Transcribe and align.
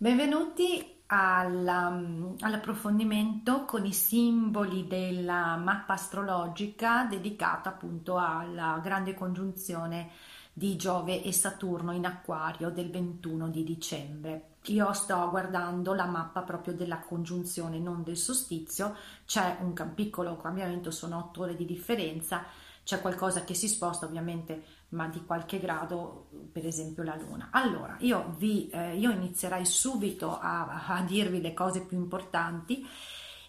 Benvenuti 0.00 1.02
all'approfondimento 1.06 3.64
con 3.64 3.84
i 3.84 3.92
simboli 3.92 4.86
della 4.86 5.56
mappa 5.56 5.94
astrologica 5.94 7.06
dedicata 7.06 7.70
appunto 7.70 8.16
alla 8.16 8.78
grande 8.80 9.14
congiunzione 9.14 10.10
di 10.52 10.76
Giove 10.76 11.24
e 11.24 11.32
Saturno 11.32 11.90
in 11.90 12.06
Acquario 12.06 12.70
del 12.70 12.92
21 12.92 13.48
di 13.48 13.64
dicembre. 13.64 14.58
Io 14.66 14.92
sto 14.92 15.28
guardando 15.30 15.94
la 15.94 16.06
mappa 16.06 16.42
proprio 16.42 16.74
della 16.74 17.00
congiunzione, 17.00 17.80
non 17.80 18.04
del 18.04 18.16
solstizio, 18.16 18.94
c'è 19.26 19.56
un 19.62 19.74
piccolo 19.96 20.36
cambiamento, 20.36 20.92
sono 20.92 21.18
otto 21.18 21.42
ore 21.42 21.56
di 21.56 21.64
differenza, 21.64 22.44
c'è 22.88 23.02
qualcosa 23.02 23.44
che 23.44 23.52
si 23.52 23.68
sposta 23.68 24.06
ovviamente 24.06 24.64
ma 24.90 25.08
di 25.08 25.22
qualche 25.26 25.60
grado, 25.60 26.30
per 26.50 26.64
esempio 26.64 27.02
la 27.02 27.16
Luna. 27.16 27.50
Allora, 27.50 27.96
io, 27.98 28.34
vi, 28.38 28.70
eh, 28.70 28.96
io 28.96 29.10
inizierei 29.10 29.66
subito 29.66 30.38
a, 30.38 30.86
a, 30.86 31.02
dirvi 31.02 31.42
le 31.42 31.52
cose 31.52 31.84
più 31.84 31.98
importanti 31.98 32.88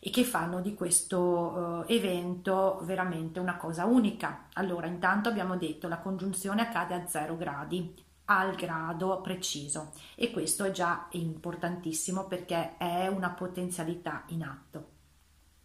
e 0.02 0.10
che 0.10 0.26
fanno 0.26 0.60
di 0.60 0.74
questo 0.74 1.86
eh, 1.88 1.96
evento 1.96 2.82
veramente 2.84 3.40
una 3.40 3.56
cosa 3.56 3.86
unica. 3.86 4.48
Allora, 4.56 4.88
intanto 4.88 5.30
abbiamo 5.30 5.56
detto 5.56 5.88
la 5.88 6.00
congiunzione 6.00 6.64
accade 6.64 6.96
a 6.96 7.08
0 7.08 7.38
gradi, 7.38 7.96
al 8.26 8.56
grado 8.56 9.22
preciso 9.22 9.94
e 10.16 10.32
questo 10.32 10.66
è 10.66 10.72
già 10.72 11.08
importantissimo 11.12 12.26
perché 12.26 12.76
è 12.76 13.08
una 13.08 13.30
potenzialità 13.30 14.24
in 14.28 14.44
atto. 14.44 14.98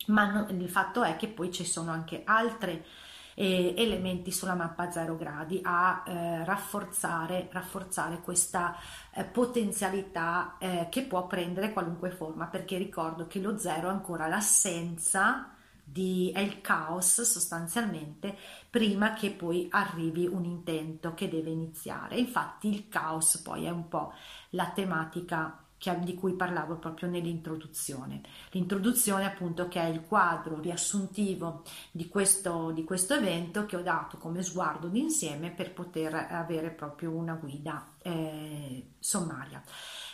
Ma 0.06 0.30
no, 0.30 0.46
il 0.48 0.70
fatto 0.70 1.02
è 1.02 1.16
che 1.16 1.26
poi 1.26 1.50
ci 1.50 1.64
sono 1.64 1.90
anche 1.90 2.22
altre 2.24 2.84
eh, 3.34 3.74
elementi 3.76 4.30
sulla 4.30 4.54
mappa 4.54 4.90
0 4.90 5.16
gradi 5.16 5.60
a 5.62 6.02
eh, 6.06 6.44
rafforzare, 6.44 7.48
rafforzare 7.50 8.20
questa 8.20 8.76
eh, 9.12 9.24
potenzialità 9.24 10.56
eh, 10.58 10.88
che 10.90 11.02
può 11.02 11.26
prendere 11.26 11.72
qualunque 11.72 12.10
forma 12.10 12.46
perché 12.46 12.78
ricordo 12.78 13.26
che 13.26 13.40
lo 13.40 13.58
0 13.58 13.88
è 13.88 13.90
ancora 13.90 14.26
l'assenza 14.26 15.50
di, 15.84 16.32
è 16.34 16.40
il 16.40 16.60
caos 16.62 17.22
sostanzialmente 17.22 18.36
prima 18.70 19.12
che 19.12 19.30
poi 19.30 19.68
arrivi 19.70 20.26
un 20.26 20.44
intento 20.44 21.14
che 21.14 21.28
deve 21.28 21.50
iniziare. 21.50 22.16
Infatti 22.16 22.68
il 22.68 22.88
caos 22.88 23.38
poi 23.38 23.66
è 23.66 23.70
un 23.70 23.88
po' 23.88 24.12
la 24.50 24.70
tematica 24.70 25.63
di 25.92 26.14
cui 26.14 26.32
parlavo 26.34 26.76
proprio 26.76 27.08
nell'introduzione. 27.08 28.22
L'introduzione 28.50 29.26
appunto 29.26 29.68
che 29.68 29.80
è 29.80 29.86
il 29.86 30.02
quadro 30.02 30.58
riassuntivo 30.58 31.62
di 31.90 32.08
questo, 32.08 32.70
di 32.70 32.84
questo 32.84 33.14
evento 33.14 33.66
che 33.66 33.76
ho 33.76 33.82
dato 33.82 34.16
come 34.16 34.42
sguardo 34.42 34.88
d'insieme 34.88 35.50
per 35.50 35.72
poter 35.72 36.14
avere 36.14 36.70
proprio 36.70 37.10
una 37.10 37.34
guida 37.34 37.86
eh, 38.00 38.92
sommaria. 38.98 39.62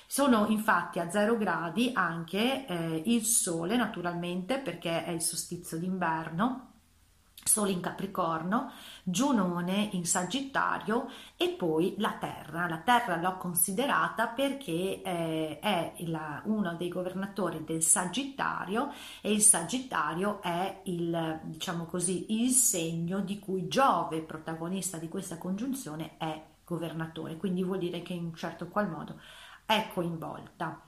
Sono 0.07 0.47
infatti 0.49 0.99
a 0.99 1.09
zero 1.09 1.37
gradi 1.37 1.93
anche 1.95 2.67
eh, 2.67 3.03
il 3.07 3.25
Sole 3.25 3.77
naturalmente 3.77 4.59
perché 4.59 5.05
è 5.05 5.11
il 5.11 5.23
solstizio 5.23 5.79
d'inverno 5.79 6.70
Sole 7.43 7.71
in 7.71 7.81
Capricorno, 7.81 8.71
Giunone 9.03 9.89
in 9.93 10.05
Sagittario 10.05 11.09
e 11.37 11.49
poi 11.49 11.95
la 11.99 12.13
Terra. 12.13 12.69
La 12.69 12.79
Terra 12.79 13.17
l'ho 13.17 13.37
considerata 13.39 14.29
perché 14.29 15.03
eh, 15.03 15.59
è 15.59 15.95
la, 16.07 16.43
uno 16.45 16.75
dei 16.75 16.89
governatori 16.89 17.65
del 17.65 17.83
Sagittario 17.83 18.93
e 19.21 19.33
il 19.33 19.41
Sagittario 19.41 20.41
è 20.43 20.81
il, 20.85 21.41
diciamo 21.45 21.87
così, 21.87 22.41
il 22.41 22.51
segno 22.51 23.21
di 23.21 23.39
cui 23.39 23.69
Giove, 23.69 24.21
protagonista 24.21 24.99
di 24.99 25.09
questa 25.09 25.39
congiunzione, 25.39 26.17
è 26.19 26.43
governatore, 26.65 27.37
quindi 27.37 27.65
vuol 27.65 27.79
dire 27.79 28.03
che 28.03 28.13
in 28.13 28.27
un 28.27 28.35
certo 28.35 28.69
qual 28.69 28.89
modo 28.89 29.19
è 29.67 29.89
coinvolta. 29.93 30.83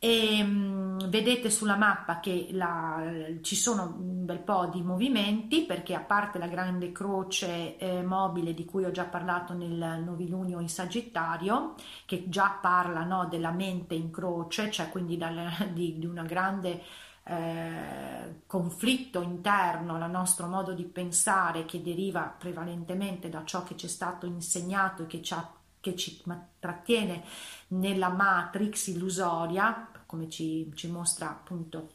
E, 0.00 0.42
um, 0.42 1.08
vedete 1.08 1.50
sulla 1.50 1.76
mappa 1.76 2.20
che 2.20 2.48
la, 2.52 3.02
ci 3.42 3.56
sono 3.56 3.96
un 3.98 4.24
bel 4.24 4.38
po' 4.38 4.66
di 4.66 4.82
movimenti 4.82 5.62
perché 5.64 5.94
a 5.94 6.00
parte 6.00 6.38
la 6.38 6.46
grande 6.46 6.92
croce 6.92 7.76
eh, 7.78 8.02
mobile 8.02 8.54
di 8.54 8.64
cui 8.64 8.84
ho 8.84 8.90
già 8.90 9.04
parlato 9.04 9.54
nel 9.54 10.02
novilunio 10.04 10.60
in 10.60 10.68
Sagittario 10.68 11.74
che 12.04 12.28
già 12.28 12.58
parla 12.60 13.04
no, 13.04 13.26
della 13.26 13.50
mente 13.50 13.94
in 13.94 14.10
croce 14.10 14.70
cioè 14.70 14.88
quindi 14.88 15.16
dal, 15.16 15.50
di, 15.72 15.98
di 15.98 16.06
una 16.06 16.22
grande 16.22 16.82
eh, 17.24 18.42
conflitto 18.46 19.20
interno 19.20 19.94
al 19.96 20.10
nostro 20.10 20.46
modo 20.46 20.72
di 20.72 20.84
pensare 20.84 21.64
che 21.64 21.82
deriva 21.82 22.22
prevalentemente 22.22 23.28
da 23.28 23.44
ciò 23.44 23.64
che 23.64 23.76
ci 23.76 23.86
è 23.86 23.88
stato 23.88 24.26
insegnato 24.26 25.02
e 25.02 25.06
che 25.06 25.22
ci 25.22 25.34
ha 25.34 25.57
che 25.90 25.96
ci 25.96 26.22
trattiene 26.58 27.24
nella 27.68 28.08
matrix 28.08 28.88
illusoria, 28.88 29.90
come 30.06 30.28
ci, 30.28 30.70
ci 30.74 30.88
mostra 30.88 31.30
appunto 31.30 31.90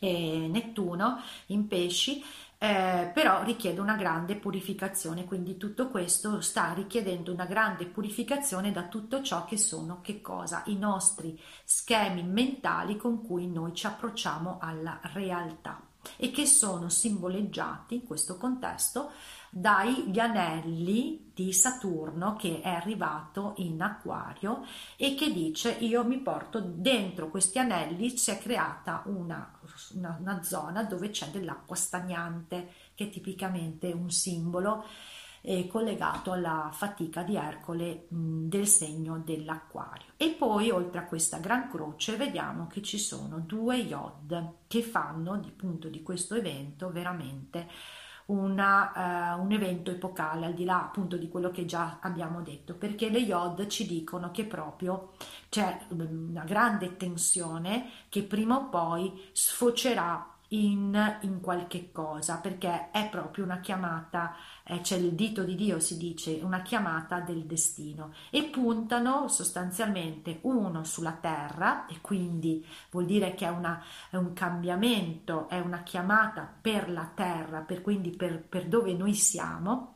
eh, 0.00 0.46
Nettuno 0.50 1.20
in 1.46 1.66
pesci, 1.66 2.22
eh, 2.60 3.10
però 3.14 3.42
richiede 3.44 3.80
una 3.80 3.96
grande 3.96 4.34
purificazione, 4.36 5.24
quindi 5.24 5.56
tutto 5.56 5.88
questo 5.88 6.40
sta 6.40 6.72
richiedendo 6.72 7.32
una 7.32 7.46
grande 7.46 7.86
purificazione 7.86 8.72
da 8.72 8.88
tutto 8.88 9.22
ciò 9.22 9.44
che 9.44 9.56
sono, 9.56 10.00
che 10.00 10.20
cosa? 10.20 10.62
I 10.66 10.76
nostri 10.76 11.40
schemi 11.64 12.22
mentali 12.22 12.96
con 12.96 13.24
cui 13.24 13.46
noi 13.48 13.74
ci 13.74 13.86
approcciamo 13.86 14.58
alla 14.60 15.00
realtà 15.12 15.87
e 16.16 16.30
che 16.30 16.46
sono 16.46 16.88
simboleggiati 16.88 17.96
in 17.96 18.04
questo 18.04 18.36
contesto 18.36 19.10
dagli 19.50 20.18
anelli 20.18 21.30
di 21.32 21.52
Saturno 21.52 22.36
che 22.36 22.60
è 22.60 22.68
arrivato 22.68 23.54
in 23.58 23.80
acquario 23.80 24.64
e 24.96 25.14
che 25.14 25.32
dice 25.32 25.70
io 25.70 26.04
mi 26.04 26.18
porto 26.18 26.60
dentro 26.60 27.30
questi 27.30 27.58
anelli 27.58 28.16
si 28.16 28.30
è 28.30 28.38
creata 28.38 29.02
una, 29.06 29.58
una, 29.94 30.16
una 30.20 30.42
zona 30.42 30.82
dove 30.82 31.10
c'è 31.10 31.28
dell'acqua 31.28 31.76
stagnante 31.76 32.72
che 32.94 33.04
è 33.04 33.10
tipicamente 33.10 33.92
un 33.92 34.10
simbolo 34.10 34.84
eh, 35.48 35.66
collegato 35.66 36.32
alla 36.32 36.68
fatica 36.70 37.22
di 37.22 37.34
Ercole 37.34 38.04
mh, 38.08 38.48
del 38.48 38.66
segno 38.66 39.22
dell'acquario. 39.24 40.12
E 40.18 40.36
poi 40.38 40.70
oltre 40.70 41.00
a 41.00 41.04
questa 41.06 41.38
gran 41.38 41.70
croce 41.70 42.16
vediamo 42.16 42.66
che 42.66 42.82
ci 42.82 42.98
sono 42.98 43.38
due 43.38 43.78
iod 43.78 44.56
che 44.66 44.82
fanno 44.82 45.38
di 45.38 45.50
punto 45.50 45.88
di 45.88 46.02
questo 46.02 46.34
evento 46.34 46.90
veramente 46.90 47.66
una, 48.26 49.36
uh, 49.38 49.42
un 49.42 49.50
evento 49.52 49.90
epocale, 49.90 50.44
al 50.44 50.52
di 50.52 50.66
là 50.66 50.82
appunto 50.82 51.16
di 51.16 51.30
quello 51.30 51.50
che 51.50 51.64
già 51.64 51.96
abbiamo 52.02 52.42
detto, 52.42 52.74
perché 52.74 53.08
le 53.08 53.20
IOD 53.20 53.68
ci 53.68 53.86
dicono 53.86 54.30
che 54.30 54.44
proprio 54.44 55.12
c'è 55.48 55.78
una 55.88 56.44
grande 56.44 56.98
tensione 56.98 57.88
che 58.10 58.22
prima 58.22 58.58
o 58.58 58.68
poi 58.68 59.30
sfocerà 59.32 60.37
in, 60.48 61.18
in 61.22 61.40
qualche 61.40 61.92
cosa, 61.92 62.38
perché 62.38 62.90
è 62.90 63.08
proprio 63.10 63.44
una 63.44 63.60
chiamata, 63.60 64.34
eh, 64.64 64.80
c'è 64.80 64.96
il 64.96 65.12
dito 65.12 65.44
di 65.44 65.54
Dio, 65.54 65.78
si 65.80 65.96
dice, 65.98 66.40
una 66.42 66.62
chiamata 66.62 67.20
del 67.20 67.44
destino 67.44 68.12
e 68.30 68.44
puntano 68.44 69.28
sostanzialmente 69.28 70.38
uno 70.42 70.84
sulla 70.84 71.12
terra 71.12 71.86
e 71.86 72.00
quindi 72.00 72.64
vuol 72.90 73.04
dire 73.04 73.34
che 73.34 73.46
è, 73.46 73.50
una, 73.50 73.82
è 74.10 74.16
un 74.16 74.32
cambiamento, 74.32 75.48
è 75.48 75.58
una 75.58 75.82
chiamata 75.82 76.50
per 76.60 76.90
la 76.90 77.10
terra, 77.14 77.60
per, 77.60 77.82
quindi 77.82 78.10
per, 78.10 78.42
per 78.42 78.68
dove 78.68 78.94
noi 78.94 79.14
siamo 79.14 79.94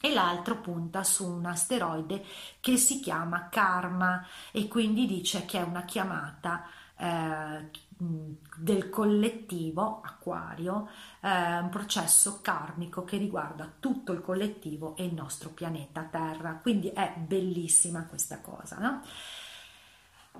e 0.00 0.12
l'altro 0.12 0.60
punta 0.60 1.04
su 1.04 1.24
un 1.30 1.46
asteroide 1.46 2.24
che 2.58 2.76
si 2.76 2.98
chiama 2.98 3.48
Karma 3.48 4.26
e 4.50 4.66
quindi 4.66 5.06
dice 5.06 5.44
che 5.44 5.58
è 5.58 5.62
una 5.62 5.84
chiamata 5.84 6.66
eh, 6.96 7.70
del 7.96 8.88
collettivo 8.88 10.00
acquario, 10.02 10.88
eh, 11.20 11.58
un 11.58 11.68
processo 11.68 12.40
karmico 12.40 13.04
che 13.04 13.16
riguarda 13.16 13.70
tutto 13.78 14.12
il 14.12 14.20
collettivo 14.20 14.96
e 14.96 15.04
il 15.04 15.14
nostro 15.14 15.50
pianeta 15.50 16.02
Terra. 16.10 16.58
Quindi 16.60 16.88
è 16.88 17.14
bellissima 17.16 18.06
questa 18.06 18.40
cosa. 18.40 18.78
No? 18.78 19.02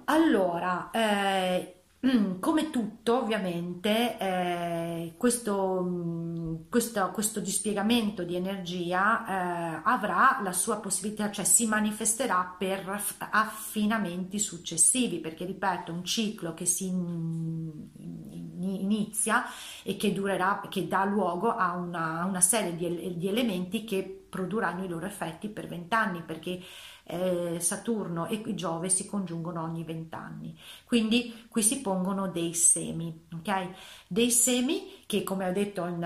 Allora, 0.04 0.90
eh, 0.90 1.81
Mm, 2.04 2.40
come 2.40 2.70
tutto, 2.70 3.22
ovviamente, 3.22 4.18
eh, 4.18 5.14
questo, 5.16 5.82
mm, 5.84 6.54
questo, 6.68 7.10
questo, 7.12 7.38
dispiegamento 7.38 8.24
di 8.24 8.34
energia 8.34 9.78
eh, 9.78 9.80
avrà 9.84 10.40
la 10.42 10.52
sua 10.52 10.80
possibilità, 10.80 11.30
cioè 11.30 11.44
si 11.44 11.64
manifesterà 11.66 12.56
per 12.58 13.00
affinamenti 13.30 14.40
successivi, 14.40 15.20
perché 15.20 15.44
ripeto, 15.44 15.92
un 15.92 16.04
ciclo 16.04 16.54
che 16.54 16.64
si 16.64 16.90
inizia 18.64 19.44
e 19.82 19.96
che 19.96 20.12
durerà, 20.12 20.62
che 20.68 20.88
dà 20.88 21.04
luogo 21.04 21.54
a 21.54 21.72
una, 21.72 22.24
una 22.24 22.40
serie 22.40 22.74
di, 22.76 23.16
di 23.16 23.28
elementi 23.28 23.84
che 23.84 24.26
produrranno 24.28 24.84
i 24.84 24.88
loro 24.88 25.06
effetti 25.06 25.48
per 25.48 25.68
vent'anni, 25.68 26.22
perché 26.22 26.60
eh, 27.04 27.58
Saturno 27.60 28.26
e 28.26 28.42
Giove 28.54 28.88
si 28.88 29.06
congiungono 29.06 29.62
ogni 29.62 29.84
vent'anni. 29.84 30.56
Quindi 30.84 31.46
qui 31.48 31.62
si 31.62 31.80
pongono 31.80 32.28
dei 32.28 32.54
semi, 32.54 33.26
ok? 33.34 33.68
Dei 34.06 34.30
semi 34.30 35.02
che, 35.06 35.22
come 35.22 35.48
ho 35.48 35.52
detto 35.52 35.84
in, 35.86 35.98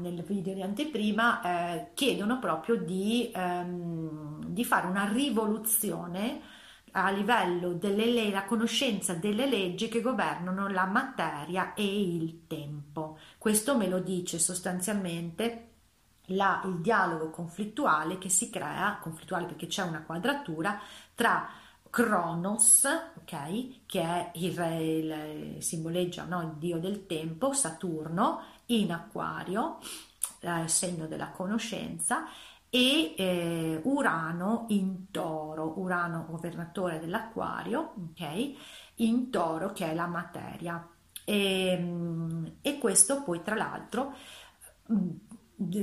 nel 0.00 0.22
video 0.22 0.54
di 0.54 0.62
anteprima, 0.62 1.42
eh, 1.74 1.90
chiedono 1.94 2.38
proprio 2.38 2.76
di, 2.76 3.30
ehm, 3.34 4.44
di 4.46 4.64
fare 4.64 4.86
una 4.86 5.08
rivoluzione 5.12 6.40
a 6.92 7.10
livello 7.10 7.72
della 7.72 8.44
conoscenza 8.44 9.14
delle 9.14 9.46
leggi 9.46 9.88
che 9.88 10.00
governano 10.00 10.68
la 10.68 10.84
materia 10.84 11.74
e 11.74 11.84
il 11.84 12.46
tempo. 12.46 13.18
Questo 13.38 13.76
me 13.76 13.88
lo 13.88 13.98
dice 13.98 14.38
sostanzialmente 14.38 15.68
la, 16.26 16.60
il 16.64 16.80
dialogo 16.80 17.30
conflittuale 17.30 18.18
che 18.18 18.28
si 18.28 18.50
crea, 18.50 18.98
conflittuale 19.00 19.46
perché 19.46 19.66
c'è 19.66 19.82
una 19.82 20.02
quadratura 20.02 20.78
tra 21.14 21.48
Cronos, 21.88 22.84
ok, 23.18 23.86
che 23.86 24.00
è 24.00 24.30
il, 24.34 24.58
il 24.58 25.62
simboleggia 25.62 26.24
no, 26.24 26.40
il 26.40 26.52
dio 26.56 26.78
del 26.78 27.06
tempo, 27.06 27.52
Saturno 27.52 28.40
in 28.66 28.92
acquario, 28.92 29.78
eh, 30.40 30.68
segno 30.68 31.06
della 31.06 31.28
conoscenza, 31.28 32.24
e 32.74 33.14
eh, 33.18 33.80
Urano 33.84 34.64
in 34.68 35.10
toro, 35.10 35.78
Urano 35.78 36.24
governatore 36.26 36.98
dell'acquario, 37.00 37.92
ok, 38.12 38.54
in 38.96 39.28
toro 39.28 39.72
che 39.72 39.90
è 39.90 39.94
la 39.94 40.06
materia. 40.06 40.88
E, 41.22 41.66
ehm, 41.66 42.54
e 42.62 42.78
questo 42.78 43.22
poi 43.24 43.42
tra 43.42 43.54
l'altro 43.56 44.14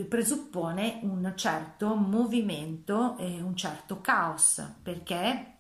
presuppone 0.08 1.00
un 1.04 1.32
certo 1.36 1.94
movimento 1.94 3.18
e 3.18 3.40
un 3.40 3.56
certo 3.56 4.02
caos, 4.02 4.78
perché 4.82 5.58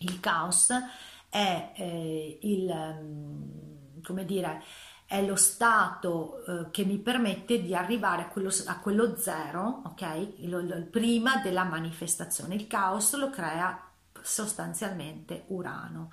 il 0.00 0.18
caos 0.18 0.72
è 1.28 1.72
eh, 1.76 2.38
il, 2.42 2.98
mm, 3.00 4.02
come 4.02 4.24
dire, 4.24 4.60
è 5.08 5.24
lo 5.24 5.36
stato 5.36 6.44
eh, 6.44 6.70
che 6.70 6.84
mi 6.84 6.98
permette 6.98 7.62
di 7.62 7.74
arrivare 7.74 8.20
a 8.20 8.28
quello, 8.28 8.50
a 8.66 8.78
quello 8.78 9.16
zero, 9.16 9.80
ok? 9.86 10.34
Lo, 10.40 10.60
lo, 10.60 10.84
prima 10.90 11.38
della 11.38 11.64
manifestazione. 11.64 12.54
Il 12.54 12.66
caos 12.66 13.16
lo 13.16 13.30
crea 13.30 13.88
sostanzialmente 14.20 15.44
Urano. 15.46 16.12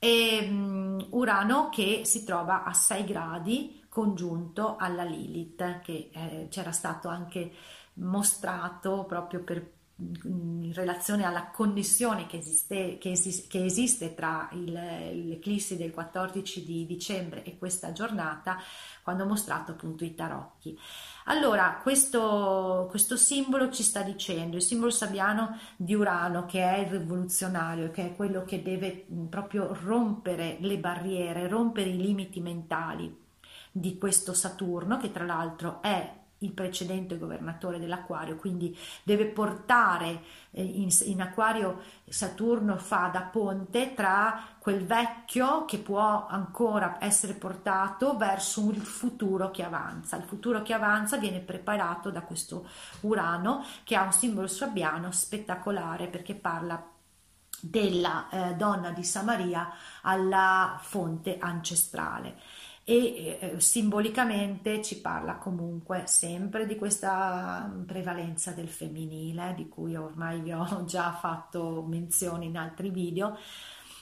E, 0.00 0.44
um, 0.50 1.06
Urano 1.10 1.68
che 1.68 2.02
si 2.04 2.24
trova 2.24 2.64
a 2.64 2.72
6 2.72 3.04
gradi 3.04 3.84
congiunto 3.88 4.74
alla 4.76 5.04
Lilith 5.04 5.80
che 5.82 6.10
eh, 6.12 6.48
c'era 6.50 6.72
stato 6.72 7.08
anche 7.08 7.52
mostrato 7.94 9.04
proprio 9.04 9.44
per, 9.44 9.70
in 9.98 10.72
relazione 10.74 11.24
alla 11.24 11.46
connessione 11.46 12.26
che 12.26 12.36
esiste, 12.36 12.98
che 12.98 13.12
esiste, 13.12 13.48
che 13.48 13.64
esiste 13.64 14.14
tra 14.14 14.48
il, 14.52 14.72
l'eclissi 14.72 15.78
del 15.78 15.90
14 15.90 16.64
di 16.64 16.84
dicembre 16.84 17.42
e 17.44 17.56
questa 17.56 17.92
giornata 17.92 18.58
quando 19.02 19.24
ho 19.24 19.26
mostrato 19.26 19.72
appunto 19.72 20.04
i 20.04 20.14
tarocchi. 20.14 20.78
Allora, 21.24 21.80
questo, 21.82 22.86
questo, 22.90 23.16
simbolo 23.16 23.70
ci 23.70 23.82
sta 23.82 24.02
dicendo, 24.02 24.56
il 24.56 24.62
simbolo 24.62 24.90
sabbiano 24.90 25.58
di 25.76 25.94
Urano, 25.94 26.44
che 26.44 26.62
è 26.62 26.78
il 26.80 26.90
rivoluzionario, 26.90 27.90
che 27.90 28.04
è 28.04 28.16
quello 28.16 28.44
che 28.44 28.62
deve 28.62 29.06
proprio 29.30 29.74
rompere 29.82 30.58
le 30.60 30.76
barriere, 30.78 31.48
rompere 31.48 31.88
i 31.88 31.96
limiti 31.96 32.40
mentali 32.40 33.24
di 33.72 33.96
questo 33.96 34.34
Saturno, 34.34 34.98
che 34.98 35.10
tra 35.10 35.24
l'altro 35.24 35.80
è 35.80 36.24
il 36.38 36.52
precedente 36.52 37.16
governatore 37.16 37.78
dell'Aquario, 37.78 38.36
quindi 38.36 38.76
deve 39.02 39.26
portare 39.26 40.22
eh, 40.50 40.62
in, 40.62 40.88
in, 41.04 41.20
Aquario 41.22 41.80
Saturno 42.08 42.76
fa 42.76 43.08
da 43.12 43.22
ponte 43.22 43.94
tra 43.94 44.42
quel 44.58 44.84
vecchio 44.84 45.64
che 45.64 45.78
può 45.78 46.26
ancora 46.26 46.98
essere 47.00 47.32
portato 47.32 48.16
verso 48.16 48.70
il 48.70 48.80
futuro 48.80 49.50
che 49.50 49.62
avanza. 49.62 50.16
Il 50.16 50.24
futuro 50.24 50.62
che 50.62 50.74
avanza 50.74 51.16
viene 51.16 51.40
preparato 51.40 52.10
da 52.10 52.22
questo 52.22 52.68
Urano 53.00 53.64
che 53.84 53.96
ha 53.96 54.02
un 54.02 54.12
simbolo 54.12 54.46
sabbiano 54.46 55.10
spettacolare 55.12 56.08
perché 56.08 56.34
parla 56.34 56.90
della 57.58 58.28
eh, 58.28 58.54
donna 58.54 58.90
di 58.90 59.02
Samaria 59.02 59.72
alla 60.02 60.78
fonte 60.80 61.38
ancestrale 61.38 62.36
e 62.88 63.38
eh, 63.40 63.60
simbolicamente 63.60 64.80
ci 64.80 65.00
parla 65.00 65.38
comunque 65.38 66.04
sempre 66.06 66.66
di 66.66 66.76
questa 66.76 67.68
prevalenza 67.84 68.52
del 68.52 68.68
femminile 68.68 69.54
di 69.56 69.68
cui 69.68 69.96
ormai 69.96 70.40
vi 70.40 70.52
ho 70.52 70.84
già 70.86 71.10
fatto 71.12 71.84
menzione 71.84 72.44
in 72.44 72.56
altri 72.56 72.90
video 72.90 73.36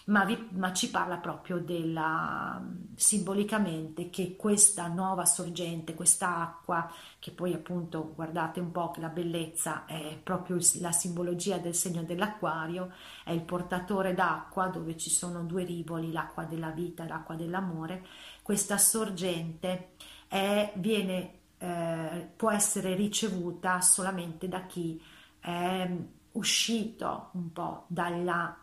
ma, 0.06 0.24
vi, 0.24 0.48
ma 0.50 0.72
ci 0.74 0.90
parla 0.90 1.16
proprio 1.16 1.58
della 1.58 2.62
simbolicamente 2.94 4.10
che 4.10 4.36
questa 4.36 4.86
nuova 4.88 5.24
sorgente, 5.24 5.94
questa 5.94 6.36
acqua, 6.42 6.90
che 7.18 7.30
poi 7.30 7.54
appunto 7.54 8.12
guardate 8.14 8.60
un 8.60 8.70
po' 8.70 8.90
che 8.90 9.00
la 9.00 9.08
bellezza 9.08 9.86
è 9.86 10.18
proprio 10.22 10.58
la 10.80 10.92
simbologia 10.92 11.56
del 11.56 11.74
segno 11.74 12.02
dell'acquario, 12.02 12.92
è 13.24 13.30
il 13.30 13.42
portatore 13.42 14.12
d'acqua 14.12 14.66
dove 14.66 14.96
ci 14.98 15.08
sono 15.08 15.42
due 15.42 15.64
rivoli, 15.64 16.12
l'acqua 16.12 16.44
della 16.44 16.70
vita 16.70 17.04
e 17.04 17.08
l'acqua 17.08 17.34
dell'amore 17.34 18.04
questa 18.44 18.76
sorgente 18.76 19.92
è, 20.28 20.70
viene, 20.76 21.38
eh, 21.56 22.28
può 22.36 22.50
essere 22.50 22.94
ricevuta 22.94 23.80
solamente 23.80 24.48
da 24.48 24.66
chi 24.66 25.02
è 25.40 25.90
uscito 26.32 27.30
un 27.32 27.52
po' 27.54 27.86
dalla 27.86 28.54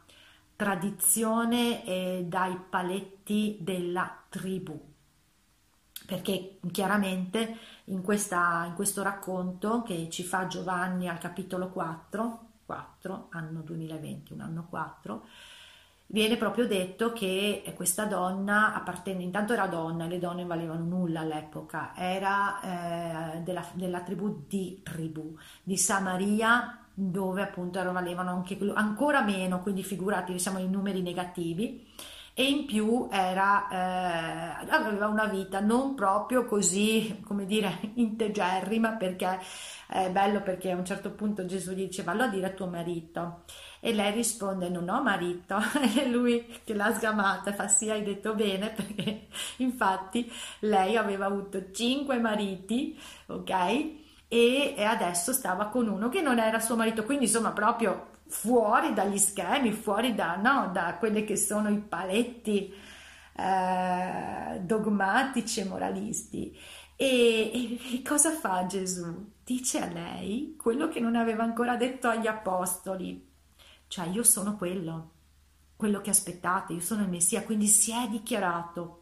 tradizione 0.56 1.84
e 1.84 2.26
dai 2.28 2.56
paletti 2.70 3.58
della 3.60 4.22
tribù. 4.30 4.80
Perché 6.06 6.60
chiaramente 6.72 7.58
in, 7.86 8.04
questa, 8.04 8.66
in 8.68 8.76
questo 8.76 9.02
racconto 9.02 9.82
che 9.82 10.10
ci 10.12 10.24
fa 10.24 10.46
Giovanni 10.46 11.08
al 11.10 11.18
capitolo 11.18 11.70
4, 11.70 12.50
4 12.68 13.28
anno 13.32 13.62
2020, 13.62 14.34
un 14.34 14.42
anno 14.42 14.68
4, 14.70 15.26
viene 16.12 16.38
proprio 16.38 16.68
detto 16.68 17.14
che 17.14 17.64
questa 17.76 18.06
donna 18.06 18.74
appartenne, 18.74 19.24
intanto 19.24 19.54
era 19.54 19.68
donna, 19.68 20.06
le 20.06 20.20
donne 20.20 20.46
valevano 20.46 20.84
nulla 20.84 21.22
all'epoca, 21.22 21.94
era 21.96 23.36
eh, 23.36 23.42
della, 23.42 23.66
della, 23.74 24.02
tribù 24.02 24.44
di 24.48 24.82
tribù, 24.84 25.36
di 25.64 25.78
Samaria, 25.78 26.78
dove 26.94 27.42
appunto 27.42 27.82
valevano 27.92 28.32
anche, 28.32 28.58
ancora 28.74 29.22
meno, 29.24 29.62
quindi 29.62 29.84
figurati, 29.84 30.38
siamo 30.38 30.60
in 30.60 30.70
numeri 30.70 31.02
negativi, 31.02 31.88
e 32.34 32.44
in 32.50 32.66
più 32.66 33.08
era, 33.12 33.68
eh, 34.62 34.70
aveva 34.70 35.08
una 35.08 35.26
vita 35.26 35.60
non 35.60 35.96
proprio 35.96 36.46
così, 36.46 37.22
come 37.26 37.46
dire, 37.46 37.80
integerrima, 37.96 38.92
perché 38.94 39.40
è 39.88 40.10
bello 40.10 40.42
perché 40.42 40.72
a 40.72 40.76
un 40.78 40.86
certo 40.86 41.12
punto 41.12 41.46
Gesù 41.46 41.72
gli 41.74 41.86
dice 41.86 42.04
vallo 42.04 42.24
a 42.24 42.28
dire 42.28 42.48
a 42.48 42.50
tuo 42.52 42.68
marito. 42.68 43.44
E 43.80 43.94
lei 43.94 44.12
risponde 44.14 44.70
non 44.70 44.88
ho 44.90 45.02
marito. 45.02 45.58
E 46.02 46.08
lui 46.08 46.46
che 46.64 46.74
l'ha 46.74 46.94
sgamata 46.94 47.54
fa 47.54 47.68
sì 47.68 47.90
hai 47.90 48.04
detto 48.04 48.34
bene 48.36 48.70
perché 48.76 49.28
infatti 49.58 50.32
lei 50.60 50.96
aveva 50.96 51.26
avuto 51.26 51.72
cinque 51.72 52.20
mariti 52.20 52.98
ok? 53.28 54.00
E 54.28 54.76
adesso 54.84 55.34
stava 55.34 55.66
con 55.68 55.88
uno 55.90 56.08
che 56.08 56.22
non 56.22 56.40
era 56.40 56.60
suo 56.60 56.76
marito. 56.78 57.04
Quindi 57.04 57.26
insomma 57.26 57.52
proprio 57.52 58.11
fuori 58.32 58.94
dagli 58.94 59.18
schemi 59.18 59.74
fuori 59.74 60.16
da, 60.16 60.38
no, 60.38 60.70
da 60.72 60.96
quelli 60.98 61.26
che 61.26 61.36
sono 61.36 61.70
i 61.70 61.80
paletti 61.80 62.74
eh, 63.36 64.60
dogmatici 64.62 65.60
e 65.60 65.66
moralisti 65.66 66.58
e, 66.96 67.80
e, 67.94 68.02
cosa 68.04 68.32
fa 68.32 68.66
Gesù? 68.68 69.32
Dice 69.44 69.80
a 69.80 69.88
lei 69.88 70.56
quello 70.56 70.88
che 70.88 71.00
non 71.00 71.16
aveva 71.16 71.44
ancora 71.44 71.76
detto 71.76 72.08
agli 72.08 72.28
apostoli, 72.28 73.28
cioè 73.88 74.08
io 74.08 74.24
sono 74.24 74.56
quello, 74.56 75.10
quello 75.76 76.00
che 76.00 76.12
aspettate, 76.12 76.74
io 76.74 76.80
sono 76.80 77.02
il 77.02 77.10
Messia, 77.10 77.44
quindi 77.44 77.66
si 77.68 77.92
è 77.92 78.08
dichiarato, 78.08 79.00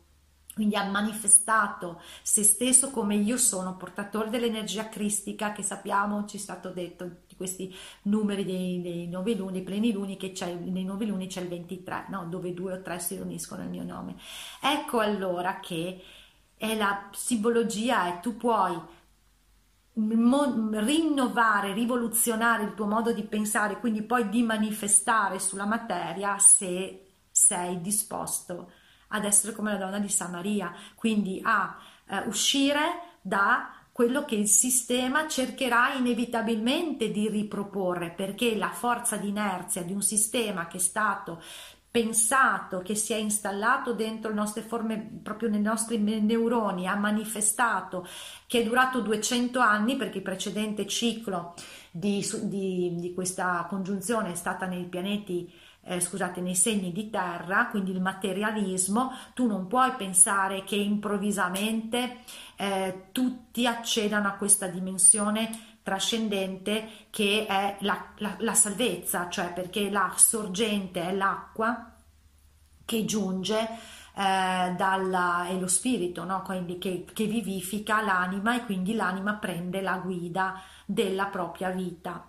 quindi 0.55 0.75
ha 0.75 0.89
manifestato 0.89 2.01
se 2.23 2.43
stesso 2.43 2.89
come 2.89 3.15
io 3.15 3.37
sono, 3.37 3.75
portatore 3.75 4.29
dell'energia 4.29 4.89
cristica 4.89 5.51
che 5.51 5.61
sappiamo, 5.61 6.25
ci 6.25 6.37
è 6.37 6.39
stato 6.39 6.69
detto, 6.69 7.27
questi 7.39 7.73
numeri 8.03 8.43
dei, 8.43 8.81
dei 8.81 9.07
nove 9.07 9.33
luni, 9.33 9.53
dei 9.53 9.61
pleni 9.63 9.93
luni, 9.93 10.17
che 10.17 10.33
c'è, 10.33 10.53
nei 10.53 10.83
nove 10.83 11.05
luni 11.05 11.27
c'è 11.27 11.39
il 11.39 11.47
23, 11.47 12.07
no? 12.09 12.25
dove 12.25 12.53
due 12.53 12.73
o 12.73 12.81
tre 12.81 12.99
si 12.99 13.15
riuniscono 13.15 13.61
nel 13.61 13.71
mio 13.71 13.83
nome. 13.83 14.17
Ecco 14.61 14.99
allora 14.99 15.61
che 15.61 16.03
è 16.57 16.75
la 16.75 17.09
simbologia 17.13 18.07
è 18.07 18.19
tu 18.19 18.35
puoi 18.35 18.77
rinnovare, 19.93 21.73
rivoluzionare 21.73 22.63
il 22.63 22.73
tuo 22.73 22.85
modo 22.85 23.13
di 23.13 23.23
pensare, 23.23 23.79
quindi 23.79 24.01
poi 24.01 24.27
di 24.27 24.43
manifestare 24.43 25.39
sulla 25.39 25.65
materia 25.65 26.37
se 26.37 27.13
sei 27.31 27.79
disposto 27.79 28.71
ad 29.07 29.23
essere 29.23 29.53
come 29.53 29.71
la 29.71 29.77
donna 29.77 29.99
di 29.99 30.09
Samaria, 30.09 30.73
quindi 30.95 31.39
a 31.43 31.77
eh, 32.05 32.19
uscire 32.27 33.17
da 33.21 33.78
quello 33.99 34.23
che 34.23 34.35
il 34.35 34.47
sistema 34.47 35.27
cercherà 35.27 35.95
inevitabilmente 35.95 37.11
di 37.11 37.27
riproporre, 37.27 38.11
perché 38.11 38.55
la 38.55 38.69
forza 38.69 39.17
di 39.17 39.27
inerzia 39.27 39.83
di 39.83 39.91
un 39.91 40.01
sistema 40.01 40.67
che 40.67 40.77
è 40.77 40.79
stato 40.79 41.41
pensato, 41.91 42.79
che 42.79 42.95
si 42.95 43.11
è 43.11 43.17
installato 43.17 43.91
dentro 43.91 44.29
le 44.29 44.37
nostre 44.37 44.61
forme, 44.61 45.19
proprio 45.21 45.49
nei 45.49 45.59
nostri 45.59 45.97
neuroni, 45.97 46.87
ha 46.87 46.95
manifestato, 46.95 48.07
che 48.47 48.61
è 48.61 48.63
durato 48.63 49.01
200 49.01 49.59
anni, 49.59 49.97
perché 49.97 50.19
il 50.19 50.23
precedente 50.23 50.87
ciclo 50.87 51.55
di, 51.91 52.25
di, 52.43 52.95
di 52.95 53.13
questa 53.13 53.65
congiunzione 53.67 54.31
è 54.31 54.35
stata 54.35 54.65
nei 54.65 54.85
pianeti 54.85 55.51
eh, 55.81 55.99
scusate, 55.99 56.41
nei 56.41 56.55
segni 56.55 56.91
di 56.91 57.09
terra, 57.09 57.67
quindi 57.67 57.91
il 57.91 58.01
materialismo, 58.01 59.11
tu 59.33 59.47
non 59.47 59.67
puoi 59.67 59.91
pensare 59.93 60.63
che 60.63 60.75
improvvisamente 60.75 62.17
eh, 62.55 63.07
tutti 63.11 63.65
accedano 63.65 64.27
a 64.27 64.33
questa 64.33 64.67
dimensione 64.67 65.77
trascendente 65.81 67.07
che 67.09 67.45
è 67.47 67.77
la, 67.79 68.11
la, 68.17 68.35
la 68.39 68.53
salvezza, 68.53 69.29
cioè 69.29 69.51
perché 69.53 69.89
la 69.89 70.13
sorgente 70.15 71.01
è 71.01 71.13
l'acqua 71.13 71.93
che 72.85 73.05
giunge 73.05 73.57
eh, 73.59 74.73
dalla, 74.75 75.47
è 75.47 75.57
lo 75.57 75.67
spirito 75.67 76.23
no? 76.25 76.41
quindi 76.41 76.77
che, 76.77 77.05
che 77.13 77.25
vivifica 77.25 78.01
l'anima 78.01 78.55
e 78.55 78.65
quindi 78.65 78.93
l'anima 78.93 79.35
prende 79.35 79.81
la 79.81 79.97
guida 79.97 80.61
della 80.85 81.25
propria 81.25 81.69
vita. 81.69 82.27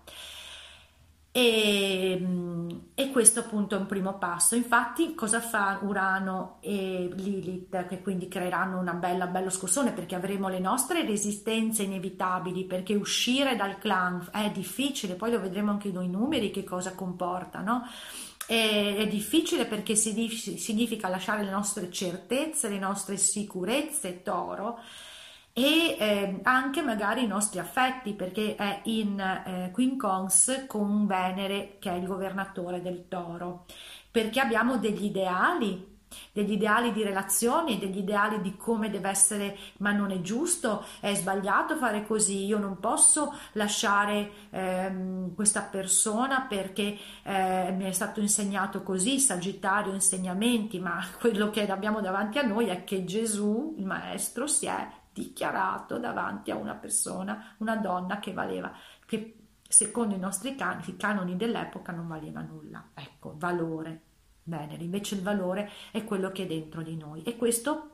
E, 1.32 2.18
mm, 2.20 2.59
e, 3.00 3.10
questo 3.10 3.40
appunto 3.40 3.76
è 3.76 3.78
un 3.78 3.86
primo 3.86 4.18
passo. 4.18 4.54
Infatti, 4.54 5.14
cosa 5.14 5.40
fa 5.40 5.78
Urano 5.82 6.58
e 6.60 7.10
Lilith? 7.14 7.86
Che 7.86 8.02
quindi 8.02 8.28
creeranno 8.28 8.78
una 8.78 8.92
bella, 8.92 9.26
bello 9.26 9.48
scossone 9.48 9.92
perché 9.92 10.14
avremo 10.14 10.48
le 10.48 10.58
nostre 10.58 11.06
resistenze 11.06 11.84
inevitabili. 11.84 12.64
Perché 12.64 12.94
uscire 12.94 13.56
dal 13.56 13.78
clan 13.78 14.28
è 14.32 14.50
difficile, 14.50 15.14
poi 15.14 15.30
lo 15.30 15.40
vedremo 15.40 15.70
anche 15.70 15.90
noi 15.90 16.08
numeri 16.08 16.50
che 16.50 16.62
cosa 16.62 16.94
comporta, 16.94 17.60
no? 17.60 17.86
È, 18.46 18.96
è 18.98 19.06
difficile 19.06 19.64
perché 19.64 19.94
significa 19.94 21.08
lasciare 21.08 21.42
le 21.42 21.50
nostre 21.50 21.90
certezze, 21.90 22.68
le 22.68 22.78
nostre 22.78 23.16
sicurezze, 23.16 24.22
toro 24.22 24.78
e 25.52 25.96
eh, 25.98 26.40
anche 26.42 26.82
magari 26.82 27.24
i 27.24 27.26
nostri 27.26 27.58
affetti 27.58 28.12
perché 28.12 28.54
è 28.54 28.80
in 28.84 29.18
eh, 29.18 29.70
quincons 29.72 30.64
con 30.66 31.06
Venere 31.06 31.76
che 31.78 31.90
è 31.90 31.94
il 31.94 32.06
governatore 32.06 32.80
del 32.82 33.06
toro. 33.08 33.66
Perché 34.10 34.40
abbiamo 34.40 34.76
degli 34.76 35.04
ideali 35.04 35.90
degli 36.32 36.52
ideali 36.52 36.92
di 36.92 37.02
relazioni, 37.02 37.78
degli 37.78 37.98
ideali 37.98 38.40
di 38.40 38.56
come 38.56 38.90
deve 38.90 39.08
essere, 39.10 39.56
ma 39.78 39.92
non 39.92 40.10
è 40.10 40.20
giusto, 40.20 40.84
è 41.00 41.14
sbagliato 41.14 41.76
fare 41.76 42.06
così, 42.06 42.46
io 42.46 42.58
non 42.58 42.78
posso 42.80 43.34
lasciare 43.52 44.30
ehm, 44.50 45.34
questa 45.34 45.62
persona 45.62 46.46
perché 46.48 46.96
eh, 47.22 47.72
mi 47.76 47.84
è 47.84 47.92
stato 47.92 48.20
insegnato 48.20 48.82
così, 48.82 49.18
Sagittario 49.20 49.92
insegnamenti, 49.92 50.80
ma 50.80 51.00
quello 51.18 51.50
che 51.50 51.68
abbiamo 51.68 52.00
davanti 52.00 52.38
a 52.38 52.42
noi 52.42 52.66
è 52.66 52.84
che 52.84 53.04
Gesù, 53.04 53.74
il 53.78 53.86
Maestro, 53.86 54.46
si 54.46 54.66
è 54.66 54.88
dichiarato 55.12 55.98
davanti 55.98 56.50
a 56.50 56.56
una 56.56 56.74
persona, 56.74 57.54
una 57.58 57.76
donna 57.76 58.18
che 58.18 58.32
valeva, 58.32 58.72
che 59.06 59.36
secondo 59.68 60.14
i 60.14 60.18
nostri 60.18 60.54
canoni, 60.54 60.84
i 60.86 60.96
canoni 60.96 61.36
dell'epoca 61.36 61.92
non 61.92 62.08
valeva 62.08 62.40
nulla. 62.40 62.90
Ecco, 62.94 63.34
valore. 63.36 64.02
Bene, 64.42 64.74
invece 64.74 65.14
il 65.14 65.22
valore 65.22 65.70
è 65.92 66.02
quello 66.04 66.32
che 66.32 66.44
è 66.44 66.46
dentro 66.46 66.82
di 66.82 66.96
noi 66.96 67.22
e 67.22 67.36
questo 67.36 67.90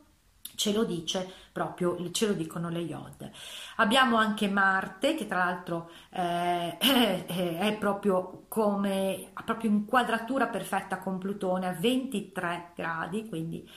ce 0.54 0.72
lo 0.72 0.84
dice 0.84 1.30
proprio, 1.52 2.10
ce 2.12 2.26
lo 2.28 2.32
dicono 2.32 2.68
le 2.68 2.80
Yod. 2.80 3.30
Abbiamo 3.76 4.16
anche 4.16 4.48
Marte 4.48 5.14
che 5.14 5.26
tra 5.26 5.38
l'altro 5.38 5.90
eh, 6.10 6.76
è 7.26 7.76
proprio 7.78 8.44
come, 8.48 9.30
ha 9.32 9.42
proprio 9.42 9.70
inquadratura 9.70 10.46
perfetta 10.46 10.98
con 10.98 11.18
Plutone 11.18 11.66
a 11.66 11.72
23 11.72 12.72
gradi, 12.74 13.28
quindi 13.28 13.68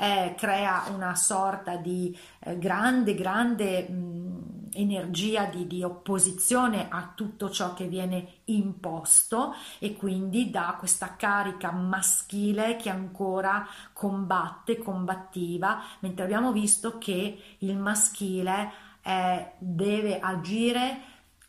eh, 0.00 0.34
crea 0.36 0.84
una 0.94 1.16
sorta 1.16 1.74
di 1.74 2.16
eh, 2.38 2.56
grande, 2.56 3.14
grande 3.14 3.88
mh, 3.88 4.68
energia 4.74 5.46
di, 5.46 5.66
di, 5.66 5.82
opposizione 5.82 6.86
a 6.88 7.10
tutto 7.16 7.50
ciò 7.50 7.74
che 7.74 7.88
viene 7.88 8.42
imposto 8.44 9.54
e 9.80 9.96
quindi 9.96 10.50
dà 10.50 10.76
questa 10.78 11.16
carica 11.16 11.72
maschile 11.72 12.76
che 12.76 12.90
ancora 12.90 13.66
combatte, 13.92 14.78
combattiva, 14.78 15.82
mentre 15.98 16.24
abbiamo 16.24 16.52
visto 16.52 16.98
che 16.98 17.56
il 17.58 17.76
maschile 17.76 18.70
eh, 19.02 19.52
deve 19.58 20.20
agire 20.20 21.00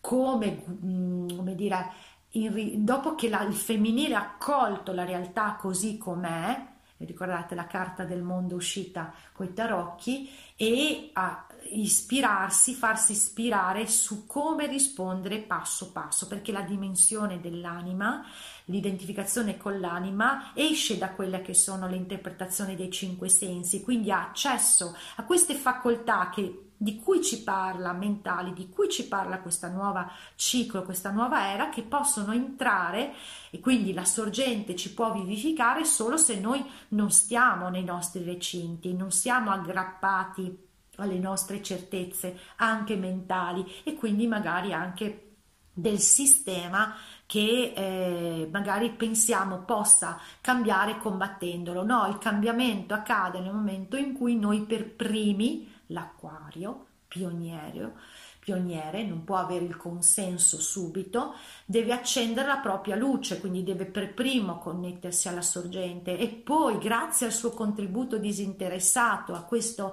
come, 0.02 0.64
mh, 0.66 1.36
come 1.36 1.54
dire, 1.54 1.92
in, 2.32 2.84
dopo 2.84 3.14
che 3.14 3.30
la, 3.30 3.44
il 3.44 3.54
femminile 3.54 4.16
ha 4.16 4.22
accolto 4.22 4.92
la 4.92 5.06
realtà 5.06 5.56
così 5.60 6.00
com'è, 6.00 6.69
ricordate 7.06 7.56
la 7.56 7.68
carta 7.68 8.04
del 8.04 8.22
mondo 8.22 8.56
uscita 8.56 9.14
con 9.32 9.46
i 9.46 9.54
tarocchi, 9.54 10.30
e 10.56 11.10
a 11.14 11.48
ispirarsi, 11.72 12.74
farsi 12.74 13.14
ispirare 13.14 13.88
su 13.88 14.26
come 14.26 14.68
rispondere 14.68 15.40
passo 15.40 15.92
passo, 15.92 16.28
perché 16.28 16.52
la 16.52 16.62
dimensione 16.62 17.40
dell'anima, 17.40 18.26
l'identificazione 18.66 19.58
con 19.58 19.80
l'anima 19.80 20.52
esce 20.54 20.98
da 20.98 21.12
quelle 21.12 21.42
che 21.42 21.54
sono 21.54 21.88
le 21.88 21.96
interpretazioni 21.96 22.76
dei 22.76 22.92
cinque 22.92 23.30
sensi, 23.30 23.82
quindi 23.82 24.12
ha 24.12 24.28
accesso 24.28 24.96
a 25.16 25.24
queste 25.24 25.56
facoltà 25.56 26.30
che 26.30 26.69
di 26.82 26.98
cui 26.98 27.22
ci 27.22 27.44
parla, 27.44 27.92
mentali, 27.92 28.54
di 28.54 28.70
cui 28.70 28.88
ci 28.88 29.06
parla 29.06 29.42
questa 29.42 29.68
nuova 29.68 30.10
ciclo, 30.36 30.84
questa 30.84 31.12
nuova 31.12 31.52
era, 31.52 31.68
che 31.68 31.82
possono 31.82 32.32
entrare 32.32 33.14
e 33.50 33.60
quindi 33.60 33.92
la 33.92 34.06
sorgente 34.06 34.78
ci 34.78 34.94
può 34.94 35.12
vivificare 35.12 35.84
solo 35.84 36.16
se 36.16 36.40
noi 36.40 36.64
non 36.90 37.12
stiamo 37.12 37.68
nei 37.68 37.84
nostri 37.84 38.24
recinti, 38.24 38.94
non 38.94 39.12
siamo 39.12 39.52
aggrappati 39.52 40.68
alle 40.96 41.20
nostre 41.20 41.62
certezze 41.62 42.40
anche 42.56 42.96
mentali 42.96 43.70
e 43.84 43.96
quindi 43.96 44.26
magari 44.26 44.72
anche 44.72 45.26
del 45.74 46.00
sistema 46.00 46.96
che 47.26 47.74
eh, 47.76 48.50
magari 48.52 48.92
pensiamo 48.92 49.64
possa 49.64 50.18
cambiare 50.40 50.98
combattendolo. 50.98 51.84
No, 51.84 52.08
il 52.08 52.18
cambiamento 52.20 52.94
accade 52.94 53.42
nel 53.42 53.54
momento 53.54 53.98
in 53.98 54.14
cui 54.14 54.38
noi 54.38 54.62
per 54.62 54.96
primi 54.96 55.78
l'acquario 55.90 56.86
pioniere, 57.10 57.94
pioniere, 58.40 59.04
non 59.04 59.24
può 59.24 59.38
avere 59.38 59.66
il 59.66 59.76
consenso 59.76 60.62
subito, 60.62 61.34
deve 61.66 61.92
accendere 61.92 62.48
la 62.48 62.58
propria 62.58 62.96
luce, 62.96 63.40
quindi 63.40 63.64
deve 63.64 63.86
per 63.86 64.14
primo 64.14 64.60
connettersi 64.60 65.28
alla 65.28 65.42
sorgente 65.42 66.18
e 66.18 66.28
poi 66.28 66.78
grazie 66.78 67.26
al 67.26 67.34
suo 67.34 67.50
contributo 67.50 68.18
disinteressato 68.18 69.34
a 69.34 69.42
questa 69.42 69.92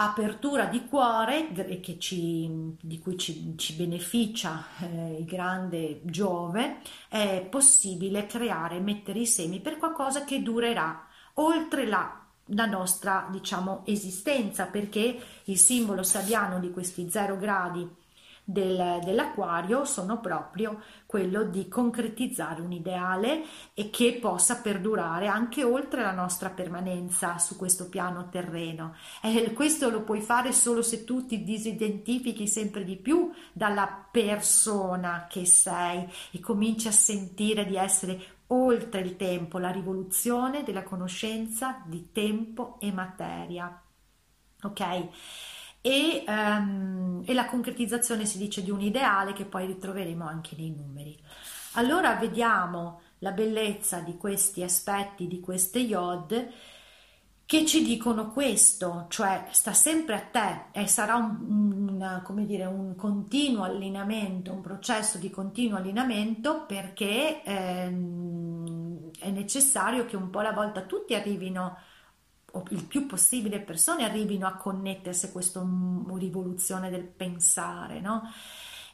apertura 0.00 0.66
di 0.66 0.86
cuore 0.86 1.48
ci, 1.98 2.76
di 2.80 3.00
cui 3.00 3.18
ci, 3.18 3.54
ci 3.56 3.72
beneficia 3.72 4.64
eh, 4.80 5.16
il 5.18 5.24
grande 5.24 6.02
Giove, 6.04 6.80
è 7.08 7.44
possibile 7.50 8.26
creare, 8.26 8.78
mettere 8.78 9.20
i 9.20 9.26
semi 9.26 9.60
per 9.60 9.76
qualcosa 9.76 10.24
che 10.24 10.40
durerà 10.40 11.04
oltre 11.34 11.86
la 11.86 12.27
la 12.48 12.66
nostra 12.66 13.28
diciamo 13.30 13.82
esistenza 13.86 14.66
perché 14.66 15.18
il 15.44 15.58
simbolo 15.58 16.02
sabiano 16.02 16.58
di 16.58 16.70
questi 16.70 17.10
zero 17.10 17.36
gradi 17.36 17.88
del, 18.50 19.00
dell'acquario 19.04 19.84
sono 19.84 20.20
proprio 20.20 20.80
quello 21.04 21.44
di 21.44 21.68
concretizzare 21.68 22.62
un 22.62 22.72
ideale 22.72 23.42
e 23.74 23.90
che 23.90 24.16
possa 24.18 24.56
perdurare 24.62 25.26
anche 25.26 25.64
oltre 25.64 26.00
la 26.00 26.12
nostra 26.12 26.48
permanenza 26.48 27.36
su 27.36 27.56
questo 27.56 27.90
piano 27.90 28.30
terreno. 28.30 28.94
E 29.20 29.52
questo 29.52 29.90
lo 29.90 30.00
puoi 30.00 30.22
fare 30.22 30.52
solo 30.52 30.80
se 30.80 31.04
tu 31.04 31.26
ti 31.26 31.44
disidentifichi 31.44 32.46
sempre 32.46 32.84
di 32.84 32.96
più 32.96 33.30
dalla 33.52 34.06
persona 34.10 35.26
che 35.28 35.44
sei 35.44 36.10
e 36.30 36.40
cominci 36.40 36.88
a 36.88 36.92
sentire 36.92 37.66
di 37.66 37.76
essere 37.76 38.37
oltre 38.48 39.00
il 39.00 39.16
tempo, 39.16 39.58
la 39.58 39.70
rivoluzione 39.70 40.62
della 40.62 40.82
conoscenza 40.82 41.82
di 41.86 42.10
tempo 42.12 42.78
e 42.80 42.92
materia. 42.92 43.82
Ok? 44.62 45.08
e, 45.80 46.24
um, 46.26 47.22
e 47.24 47.32
la 47.34 47.46
concretizzazione 47.46 48.26
si 48.26 48.38
dice 48.38 48.62
di 48.62 48.70
un 48.70 48.80
ideale 48.80 49.32
che 49.32 49.44
poi 49.44 49.66
ritroveremo 49.66 50.26
anche 50.26 50.54
nei 50.56 50.74
numeri. 50.74 51.16
Allora 51.72 52.14
vediamo 52.14 53.00
la 53.18 53.32
bellezza 53.32 54.00
di 54.00 54.16
questi 54.16 54.62
aspetti, 54.62 55.26
di 55.26 55.40
queste 55.40 55.78
yod 55.78 56.52
che 57.48 57.64
ci 57.64 57.82
dicono 57.82 58.30
questo, 58.30 59.06
cioè 59.08 59.46
sta 59.52 59.72
sempre 59.72 60.14
a 60.16 60.20
te 60.20 60.78
e 60.78 60.86
sarà 60.86 61.14
un, 61.14 61.38
un, 61.48 62.20
come 62.22 62.44
dire, 62.44 62.66
un 62.66 62.94
continuo 62.94 63.62
allineamento, 63.62 64.52
un 64.52 64.60
processo 64.60 65.16
di 65.16 65.30
continuo 65.30 65.78
allineamento 65.78 66.66
perché 66.66 67.42
ehm, 67.42 69.12
è 69.18 69.30
necessario 69.30 70.04
che 70.04 70.14
un 70.14 70.28
po' 70.28 70.40
alla 70.40 70.52
volta 70.52 70.82
tutti 70.82 71.14
arrivino 71.14 71.78
o 72.52 72.64
il 72.68 72.84
più 72.84 73.06
possibile 73.06 73.60
persone 73.60 74.04
arrivino 74.04 74.46
a 74.46 74.56
connettersi 74.56 75.24
a 75.24 75.30
questa 75.30 75.66
rivoluzione 76.18 76.90
del 76.90 77.04
pensare, 77.04 77.98
no? 78.00 78.24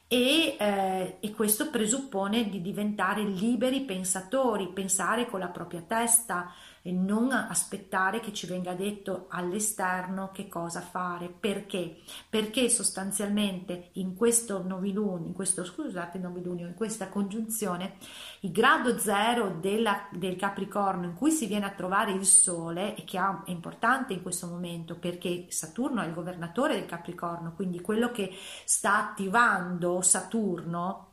E, 0.07 0.57
eh, 0.61 1.17
e, 1.19 1.33
questo 1.33 1.71
presuppone 1.71 2.49
di 2.49 2.61
diventare 2.61 3.25
liberi 3.25 3.81
pensatori, 3.81 4.69
pensare 4.69 5.27
con 5.27 5.41
la 5.41 5.49
propria 5.49 5.81
testa, 5.81 6.53
e 6.87 6.93
non 6.93 7.33
aspettare 7.33 8.21
che 8.21 8.35
ci 8.35 8.47
venga 8.47 8.75
detto 8.75 9.25
all'esterno 9.31 10.31
che 10.35 10.49
cosa 10.49 10.83
fare. 10.83 11.29
Perché? 11.31 11.97
Perché 12.29 12.69
sostanzialmente 12.69 13.89
in 13.93 14.15
questo 14.15 14.63
novilunio, 14.63 15.29
in 15.29 15.33
questo 15.33 15.65
scusate 15.65 16.19
novilunio, 16.19 16.67
in 16.67 16.75
questa 16.75 17.09
congiunzione, 17.09 17.97
il 18.41 18.53
grado 18.53 18.99
zero 18.99 19.57
della, 19.59 20.09
del 20.13 20.37
Capricorno 20.37 21.07
in 21.07 21.15
cui 21.15 21.31
si 21.31 21.47
viene 21.47 21.65
a 21.65 21.71
trovare 21.71 22.13
il 22.13 22.27
Sole 22.27 22.95
e 22.97 23.05
che 23.05 23.19
è 23.19 23.51
importante 23.51 24.13
in 24.13 24.21
questo 24.21 24.47
momento 24.47 24.97
perché 24.97 25.47
Saturno 25.49 26.03
è 26.03 26.07
il 26.07 26.13
governatore 26.13 26.75
del 26.75 26.85
Capricorno, 26.85 27.55
quindi 27.55 27.81
quello 27.81 28.11
che 28.11 28.31
sta 28.67 28.99
attivando 28.99 30.03
Saturno 30.03 31.13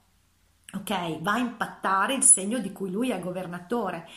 ok, 0.73 1.21
va 1.21 1.33
a 1.33 1.39
impattare 1.39 2.13
il 2.13 2.23
segno 2.23 2.59
di 2.59 2.73
cui 2.73 2.91
lui 2.91 3.11
è 3.11 3.19
governatore 3.21 4.07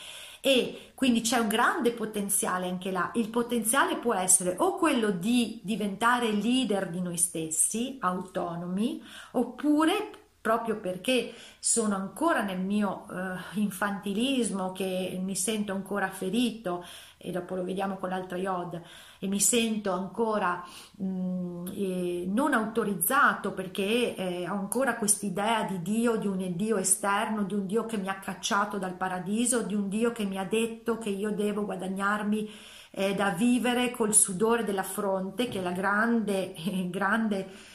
e 0.45 0.91
quindi 0.93 1.21
c'è 1.21 1.39
un 1.39 1.47
grande 1.47 1.91
potenziale 1.91 2.67
anche 2.67 2.91
là. 2.91 3.09
Il 3.15 3.29
potenziale 3.29 3.95
può 3.95 4.13
essere 4.13 4.53
o 4.59 4.75
quello 4.75 5.09
di 5.09 5.59
diventare 5.63 6.29
leader 6.29 6.87
di 6.87 7.01
noi 7.01 7.17
stessi, 7.17 7.97
autonomi, 7.99 9.01
oppure 9.31 10.24
proprio 10.45 10.75
perché 10.75 11.33
sono 11.57 11.95
ancora 11.95 12.43
nel 12.43 12.59
mio 12.59 13.07
uh, 13.09 13.59
infantilismo, 13.59 14.73
che 14.73 15.19
mi 15.19 15.35
sento 15.35 15.71
ancora 15.71 16.07
ferito, 16.11 16.85
e 17.17 17.31
dopo 17.31 17.55
lo 17.55 17.63
vediamo 17.63 17.97
con 17.97 18.09
l'altra 18.09 18.37
Yod, 18.37 18.79
e 19.17 19.25
mi 19.25 19.39
sento 19.39 19.91
ancora 19.91 20.63
mh, 20.97 21.03
mm, 21.03 21.65
eh, 21.73 22.25
non 22.27 22.53
autorizzato 22.53 23.53
perché 23.53 24.15
eh, 24.15 24.47
ho 24.47 24.53
ancora 24.53 24.97
quest'idea 24.97 25.63
di 25.63 25.81
Dio, 25.81 26.15
di 26.17 26.27
un 26.27 26.55
Dio 26.55 26.77
esterno, 26.77 27.41
di 27.41 27.55
un 27.55 27.65
Dio 27.65 27.87
che 27.87 27.97
mi 27.97 28.07
ha 28.07 28.19
cacciato 28.19 28.77
dal 28.77 28.93
paradiso, 28.93 29.63
di 29.63 29.73
un 29.73 29.89
Dio 29.89 30.11
che 30.11 30.25
mi 30.25 30.37
ha 30.37 30.45
detto 30.45 30.99
che 30.99 31.09
io 31.09 31.31
devo 31.31 31.65
guadagnarmi 31.65 32.51
eh, 32.91 33.15
da 33.15 33.31
vivere 33.31 33.89
col 33.89 34.13
sudore 34.13 34.63
della 34.63 34.83
fronte, 34.83 35.47
che 35.47 35.57
è 35.57 35.63
la 35.63 35.71
grande, 35.71 36.53
grande 36.91 37.73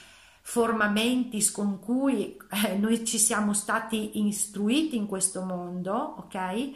forma 0.51 0.89
mentis 0.89 1.53
con 1.53 1.79
cui 1.79 2.37
eh, 2.67 2.75
noi 2.75 3.05
ci 3.07 3.19
siamo 3.19 3.53
stati 3.53 4.19
istruiti 4.27 4.97
in 4.97 5.07
questo 5.07 5.43
mondo, 5.43 5.95
ok? 5.95 6.71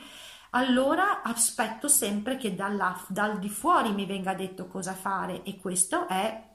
Allora 0.51 1.23
aspetto 1.23 1.89
sempre 1.89 2.37
che 2.37 2.55
dal 2.55 3.41
di 3.41 3.49
fuori 3.49 3.93
mi 3.93 4.07
venga 4.07 4.33
detto 4.33 4.69
cosa 4.69 4.93
fare 4.93 5.43
e 5.43 5.57
questo 5.57 6.07
è 6.07 6.54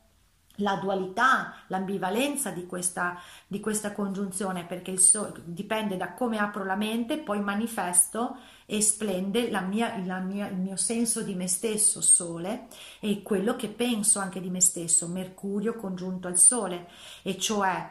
la 0.60 0.76
dualità, 0.76 1.56
l'ambivalenza 1.68 2.52
di 2.52 2.66
questa, 2.66 3.20
di 3.46 3.60
questa 3.60 3.92
congiunzione, 3.92 4.66
perché 4.66 4.98
so, 4.98 5.34
dipende 5.44 5.98
da 5.98 6.14
come 6.14 6.38
apro 6.38 6.64
la 6.64 6.76
mente, 6.76 7.18
poi 7.18 7.42
manifesto 7.42 8.38
e 8.66 8.82
splende 8.82 9.50
la 9.50 9.62
mia, 9.62 9.98
la 10.06 10.20
mia, 10.20 10.48
il 10.48 10.58
mio 10.58 10.76
senso 10.76 11.22
di 11.22 11.36
me 11.36 11.48
stesso, 11.48 12.02
Sole, 12.02 12.68
e 13.00 13.22
quello 13.22 13.56
che 13.56 13.68
penso 13.68 14.20
anche 14.20 14.40
di 14.40 14.50
me 14.50 14.62
stesso, 14.62 15.08
Mercurio 15.08 15.76
congiunto 15.76 16.28
al 16.28 16.38
Sole, 16.38 16.88
e 17.24 17.38
cioè 17.38 17.90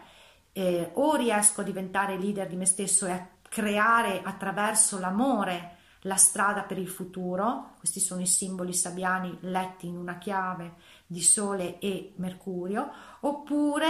eh, 0.53 0.91
o 0.95 1.17
riesco 1.17 1.61
a 1.61 1.65
diventare 1.65 2.19
leader 2.19 2.47
di 2.47 2.57
me 2.57 2.67
stesso 2.67 3.07
e 3.07 3.13
a 3.13 3.29
creare 3.49 4.23
attraverso 4.23 4.99
l'amore 4.99 5.77
la 6.03 6.17
strada 6.17 6.63
per 6.63 6.79
il 6.79 6.89
futuro, 6.89 7.75
questi 7.79 7.99
sono 7.99 8.21
i 8.21 8.27
simboli 8.27 8.73
sabiani 8.73 9.37
letti 9.41 9.87
in 9.87 9.97
una 9.97 10.19
chiave 10.19 10.75
di 11.09 11.23
Sole 11.23 11.81
e 11.81 12.13
Mercurio, 12.17 12.89
oppure 13.21 13.89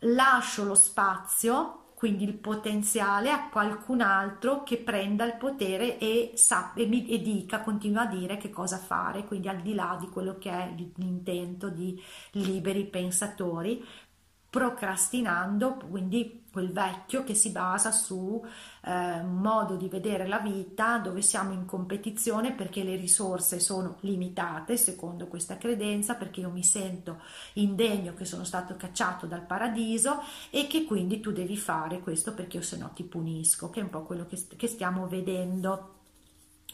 lascio 0.00 0.64
lo 0.64 0.74
spazio 0.74 1.84
quindi 1.96 2.24
il 2.24 2.34
potenziale 2.34 3.30
a 3.30 3.48
qualcun 3.48 4.02
altro 4.02 4.62
che 4.64 4.76
prenda 4.76 5.24
il 5.24 5.36
potere 5.36 5.96
e, 5.98 6.32
sa, 6.34 6.74
e, 6.74 6.84
mi, 6.84 7.08
e 7.08 7.22
dica, 7.22 7.62
continua 7.62 8.02
a 8.02 8.06
dire 8.06 8.36
che 8.36 8.50
cosa 8.50 8.76
fare, 8.76 9.24
quindi 9.24 9.48
al 9.48 9.62
di 9.62 9.72
là 9.72 9.96
di 9.98 10.06
quello 10.10 10.36
che 10.36 10.50
è 10.50 10.74
l'intento 10.96 11.70
di 11.70 11.98
liberi 12.32 12.84
pensatori, 12.84 13.82
procrastinando 14.50 15.76
quindi 15.88 16.44
quel 16.56 16.72
vecchio 16.72 17.22
che 17.22 17.34
si 17.34 17.50
basa 17.50 17.90
su 17.90 18.42
eh, 18.80 18.90
un 19.20 19.40
modo 19.42 19.76
di 19.76 19.90
vedere 19.90 20.26
la 20.26 20.38
vita 20.38 20.96
dove 20.96 21.20
siamo 21.20 21.52
in 21.52 21.66
competizione 21.66 22.52
perché 22.52 22.82
le 22.82 22.96
risorse 22.96 23.60
sono 23.60 23.98
limitate 24.00 24.78
secondo 24.78 25.26
questa 25.26 25.58
credenza 25.58 26.14
perché 26.14 26.40
io 26.40 26.48
mi 26.48 26.64
sento 26.64 27.20
indegno 27.54 28.14
che 28.14 28.24
sono 28.24 28.44
stato 28.44 28.74
cacciato 28.74 29.26
dal 29.26 29.42
paradiso 29.42 30.22
e 30.48 30.66
che 30.66 30.84
quindi 30.84 31.20
tu 31.20 31.30
devi 31.30 31.58
fare 31.58 32.00
questo 32.00 32.32
perché 32.32 32.56
io 32.56 32.62
se 32.62 32.78
no 32.78 32.90
ti 32.94 33.04
punisco 33.04 33.68
che 33.68 33.80
è 33.80 33.82
un 33.82 33.90
po' 33.90 34.04
quello 34.04 34.24
che, 34.24 34.42
che 34.56 34.66
stiamo 34.66 35.06
vedendo 35.08 35.92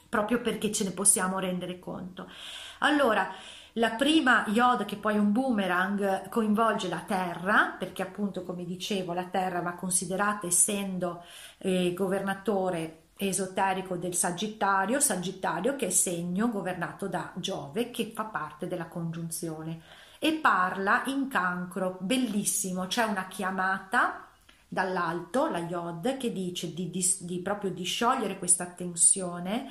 proprio 0.08 0.40
perché 0.40 0.70
ce 0.70 0.84
ne 0.84 0.92
possiamo 0.92 1.40
rendere 1.40 1.80
conto. 1.80 2.30
Allora 2.78 3.34
la 3.74 3.90
prima 3.90 4.44
Yod, 4.48 4.84
che 4.84 4.96
poi 4.96 5.14
è 5.14 5.18
un 5.18 5.32
boomerang, 5.32 6.28
coinvolge 6.28 6.88
la 6.88 7.04
Terra, 7.06 7.74
perché 7.78 8.02
appunto, 8.02 8.42
come 8.42 8.64
dicevo, 8.64 9.14
la 9.14 9.24
Terra 9.24 9.60
va 9.60 9.72
considerata 9.72 10.46
essendo 10.46 11.24
eh, 11.58 11.94
governatore 11.94 12.98
esoterico 13.16 13.96
del 13.96 14.14
Sagittario, 14.14 15.00
Sagittario 15.00 15.76
che 15.76 15.86
è 15.86 15.90
segno 15.90 16.50
governato 16.50 17.06
da 17.06 17.32
Giove, 17.36 17.90
che 17.90 18.12
fa 18.14 18.24
parte 18.24 18.66
della 18.66 18.86
congiunzione. 18.86 19.80
E 20.18 20.32
parla 20.34 21.02
in 21.06 21.28
cancro, 21.28 21.96
bellissimo, 22.00 22.86
c'è 22.86 23.04
una 23.04 23.26
chiamata 23.26 24.28
dall'alto, 24.68 25.48
la 25.48 25.60
Yod, 25.60 26.18
che 26.18 26.30
dice 26.30 26.74
di, 26.74 26.90
di, 26.90 27.16
di 27.20 27.38
proprio 27.38 27.70
di 27.70 27.84
sciogliere 27.84 28.38
questa 28.38 28.66
tensione 28.66 29.70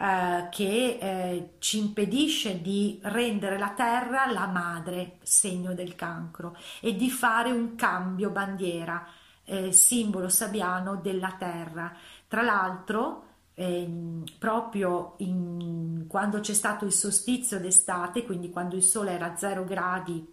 eh, 0.00 0.46
che 0.50 0.98
eh, 1.00 1.50
ci 1.58 1.78
impedisce 1.78 2.60
di 2.60 3.00
rendere 3.02 3.58
la 3.58 3.70
terra 3.70 4.30
la 4.30 4.46
madre, 4.46 5.18
segno 5.22 5.74
del 5.74 5.96
cancro, 5.96 6.56
e 6.80 6.94
di 6.94 7.10
fare 7.10 7.50
un 7.50 7.74
cambio 7.74 8.30
bandiera, 8.30 9.04
eh, 9.44 9.72
simbolo 9.72 10.28
sabiano 10.28 10.96
della 10.96 11.34
terra. 11.36 11.92
Tra 12.28 12.42
l'altro, 12.42 13.24
eh, 13.54 13.88
proprio 14.38 15.14
in, 15.18 16.04
quando 16.06 16.38
c'è 16.38 16.54
stato 16.54 16.84
il 16.84 16.92
solstizio 16.92 17.58
d'estate, 17.58 18.24
quindi 18.24 18.50
quando 18.50 18.76
il 18.76 18.84
sole 18.84 19.10
era 19.10 19.32
a 19.32 19.36
0 19.36 19.64
gradi 19.64 20.32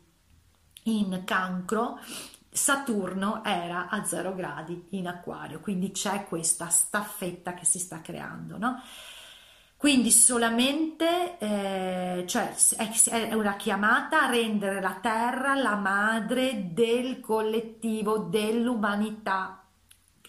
in 0.83 1.23
cancro, 1.25 1.99
Saturno 2.51 3.43
era 3.43 3.89
a 3.89 4.03
0 4.03 4.35
gradi 4.35 4.85
in 4.91 5.07
acquario, 5.07 5.59
quindi 5.59 5.91
c'è 5.91 6.25
questa 6.25 6.69
staffetta 6.69 7.55
che 7.55 7.65
si 7.65 7.79
sta 7.79 7.99
creando, 8.01 8.57
no? 8.59 8.79
Quindi 9.85 10.09
solamente, 10.09 11.37
eh, 11.37 12.23
cioè 12.25 12.55
è 13.11 13.33
una 13.33 13.55
chiamata 13.55 14.23
a 14.23 14.29
rendere 14.31 14.81
la 14.81 14.97
Terra 14.99 15.53
la 15.53 15.75
madre 15.75 16.73
del 16.73 17.19
collettivo, 17.19 18.17
dell'umanità. 18.17 19.63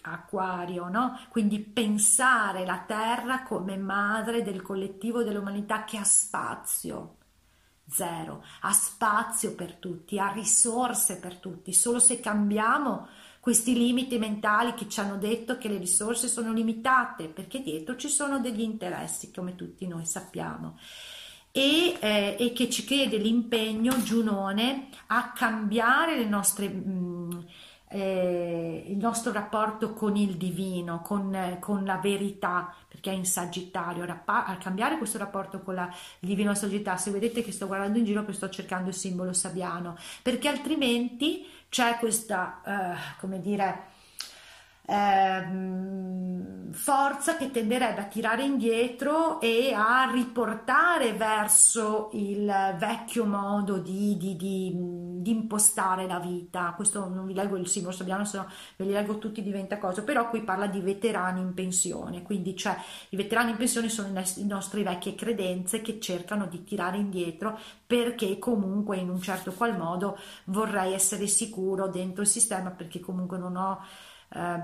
Acquario, 0.03 0.89
no? 0.89 1.19
Quindi 1.29 1.59
pensare 1.59 2.67
la 2.67 2.83
Terra 2.85 3.41
come 3.41 3.77
madre 3.77 4.43
del 4.43 4.61
collettivo 4.61 5.23
dell'umanità 5.23 5.85
che 5.85 5.97
ha 5.97 6.03
spazio, 6.03 7.15
zero, 7.89 8.43
ha 8.61 8.71
spazio 8.71 9.55
per 9.55 9.73
tutti, 9.77 10.19
ha 10.19 10.31
risorse 10.31 11.17
per 11.17 11.37
tutti, 11.37 11.73
solo 11.73 11.97
se 11.97 12.19
cambiamo 12.19 13.07
questi 13.47 13.75
limiti 13.75 14.17
mentali 14.17 14.73
che 14.73 14.89
ci 14.89 14.99
hanno 14.99 15.15
detto 15.15 15.57
che 15.57 15.69
le 15.69 15.77
risorse 15.77 16.27
sono 16.27 16.51
limitate, 16.51 17.29
perché 17.29 17.61
dietro 17.61 17.95
ci 17.95 18.09
sono 18.09 18.41
degli 18.41 18.59
interessi, 18.59 19.31
come 19.31 19.55
tutti 19.55 19.87
noi 19.87 20.05
sappiamo. 20.05 20.77
E, 21.53 21.95
eh, 21.97 22.35
e 22.37 22.51
che 22.51 22.69
ci 22.69 22.83
chiede 22.83 23.15
l'impegno 23.15 24.03
Giunone 24.03 24.89
a 25.05 25.31
cambiare 25.31 26.25
nostre 26.25 26.67
mh, 26.67 26.89
mm, 26.89 27.39
eh, 27.89 28.83
il 28.87 28.97
nostro 28.97 29.31
rapporto 29.31 29.93
con 29.93 30.17
il 30.17 30.35
divino, 30.35 31.01
con, 31.01 31.57
con, 31.61 31.85
la 31.85 31.99
verità, 31.99 32.75
perché 32.85 33.11
è 33.11 33.13
in 33.13 33.25
Sagittario, 33.25 34.03
a 34.25 34.57
cambiare 34.57 34.97
questo 34.97 35.17
rapporto 35.17 35.61
con 35.61 35.75
la, 35.75 35.89
il 36.19 36.27
divino 36.27 36.53
Sagittario, 36.53 36.99
se 36.99 37.11
vedete 37.11 37.41
che 37.43 37.53
sto 37.53 37.67
guardando 37.67 37.97
in 37.97 38.03
giro 38.03 38.25
che 38.25 38.33
sto 38.33 38.49
cercando 38.49 38.89
il 38.89 38.95
simbolo 38.95 39.31
sabbiano, 39.31 39.95
perché 40.21 40.49
altrimenti 40.49 41.45
c'è 41.69 41.97
questa, 41.97 42.61
eh, 42.65 43.17
come 43.19 43.41
dire, 43.41 43.95
ehm, 44.87 46.71
forza 46.71 47.35
che 47.37 47.51
tenderebbe 47.51 48.01
a 48.01 48.05
tirare 48.05 48.43
indietro 48.43 49.41
e 49.41 49.73
a 49.73 50.09
riportare 50.11 51.13
verso 51.13 52.09
il 52.13 52.45
vecchio 52.77 53.25
modo 53.25 53.77
di, 53.77 54.15
di, 54.17 54.35
di, 54.35 54.73
di 54.75 55.31
impostare 55.31 56.07
la 56.07 56.19
vita. 56.19 56.73
Questo 56.75 57.07
non 57.09 57.25
vi 57.25 57.33
leggo 57.33 57.57
il 57.57 57.67
simbolo 57.67 57.95
sabbiano, 57.95 58.25
se 58.25 58.37
no 58.37 58.47
ve 58.75 58.85
li 58.85 58.91
leggo 58.91 59.17
tutti 59.17 59.41
diventa 59.41 59.77
cosa, 59.77 60.03
però 60.03 60.29
qui 60.29 60.41
parla 60.41 60.67
di 60.67 60.79
veterani 60.79 61.41
in 61.41 61.53
pensione, 61.53 62.21
quindi 62.21 62.55
cioè 62.55 62.77
i 63.09 63.15
veterani 63.15 63.51
in 63.51 63.57
pensione 63.57 63.89
sono 63.89 64.07
i 64.07 64.45
nostri 64.45 64.83
vecchie 64.83 65.15
credenze 65.15 65.81
che 65.81 65.99
cercano 65.99 66.45
di 66.45 66.63
tirare 66.63 66.97
indietro 66.97 67.59
perché 67.85 68.37
comunque 68.37 68.97
in 68.97 69.09
un 69.09 69.21
certo 69.21 69.51
qual 69.51 69.77
modo 69.77 70.17
vorrei 70.45 70.93
essere 70.93 71.27
sicuro 71.27 71.87
dentro 71.87 72.21
il 72.21 72.27
sistema 72.27 72.69
perché 72.69 72.99
comunque 72.99 73.37
non 73.37 73.55
ho 73.55 73.81
eh, 74.29 74.63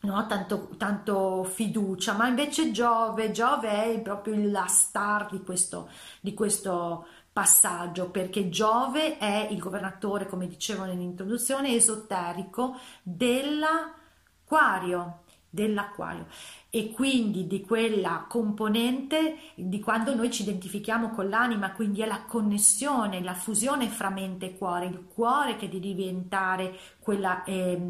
no, 0.00 0.26
tanto, 0.26 0.70
tanto, 0.76 1.44
fiducia, 1.44 2.14
ma 2.14 2.28
invece 2.28 2.70
Giove, 2.70 3.30
Giove 3.30 3.68
è 3.68 4.00
proprio 4.00 4.36
la 4.50 4.66
star 4.66 5.28
di 5.30 5.42
questo, 5.42 5.88
di 6.20 6.34
questo 6.34 7.06
passaggio 7.34 8.10
perché 8.10 8.48
Giove 8.48 9.18
è 9.18 9.48
il 9.50 9.58
governatore, 9.58 10.26
come 10.26 10.46
dicevo 10.46 10.84
nell'introduzione, 10.84 11.74
esoterico 11.74 12.76
dell'acquario, 13.02 15.22
dell'acquario. 15.50 16.26
E 16.70 16.92
quindi 16.92 17.48
di 17.48 17.60
quella 17.60 18.26
componente 18.28 19.36
di 19.56 19.80
quando 19.80 20.14
noi 20.14 20.30
ci 20.30 20.42
identifichiamo 20.42 21.10
con 21.10 21.28
l'anima, 21.28 21.72
quindi 21.72 22.02
è 22.02 22.06
la 22.06 22.22
connessione, 22.22 23.22
la 23.22 23.34
fusione 23.34 23.88
fra 23.88 24.10
mente 24.10 24.46
e 24.46 24.56
cuore, 24.56 24.86
il 24.86 25.04
cuore 25.12 25.56
che 25.56 25.68
deve 25.68 25.94
diventare 25.94 26.78
quella, 27.00 27.42
eh, 27.44 27.80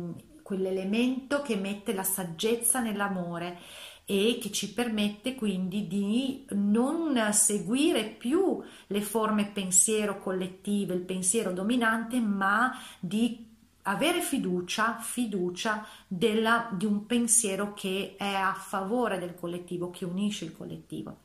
quell'elemento 0.45 1.43
che 1.43 1.57
mette 1.57 1.95
la 1.95 2.05
saggezza 2.05 2.79
nell'amore 2.79 3.59
e 4.05 4.39
che 4.41 4.53
ci 4.53 4.73
permette 4.75 5.35
quindi 5.35 5.87
di 5.89 6.45
non 6.51 7.33
seguire 7.33 8.05
più 8.05 8.63
le 8.89 9.01
forme 9.01 9.47
pensiero 9.47 10.21
collettive, 10.21 10.95
il 10.95 11.01
pensiero 11.01 11.53
dominante, 11.53 12.21
ma 12.21 12.79
di 13.01 13.53
avere 13.83 14.21
fiducia, 14.21 14.99
fiducia 15.01 15.87
della, 16.07 16.69
di 16.73 16.85
un 16.85 17.07
pensiero 17.07 17.73
che 17.73 18.15
è 18.19 18.35
a 18.35 18.53
favore 18.53 19.19
del 19.19 19.35
collettivo, 19.35 19.91
che 19.91 20.05
unisce 20.05 20.45
il 20.45 20.57
collettivo 20.57 21.21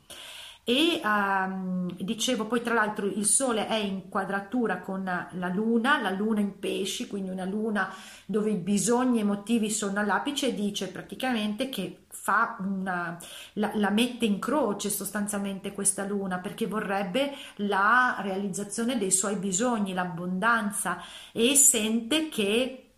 e 0.64 1.00
um, 1.02 1.90
dicevo 1.96 2.46
poi 2.46 2.62
tra 2.62 2.74
l'altro 2.74 3.06
il 3.06 3.24
sole 3.24 3.66
è 3.66 3.74
in 3.74 4.08
quadratura 4.08 4.80
con 4.80 5.02
la 5.04 5.48
luna, 5.48 6.00
la 6.00 6.10
luna 6.10 6.40
in 6.40 6.58
pesci, 6.58 7.06
quindi 7.06 7.30
una 7.30 7.44
luna 7.44 7.92
dove 8.26 8.50
i 8.50 8.56
bisogni 8.56 9.20
emotivi 9.20 9.70
sono 9.70 10.00
all'apice 10.00 10.54
dice 10.54 10.88
praticamente 10.88 11.68
che 11.68 12.04
fa 12.08 12.56
una, 12.60 13.18
la, 13.54 13.72
la 13.74 13.90
mette 13.90 14.26
in 14.26 14.38
croce 14.38 14.90
sostanzialmente 14.90 15.72
questa 15.72 16.04
luna 16.04 16.38
perché 16.38 16.66
vorrebbe 16.66 17.32
la 17.56 18.18
realizzazione 18.20 18.98
dei 18.98 19.10
suoi 19.10 19.36
bisogni, 19.36 19.94
l'abbondanza 19.94 21.02
e 21.32 21.54
sente 21.54 22.28
che 22.28 22.89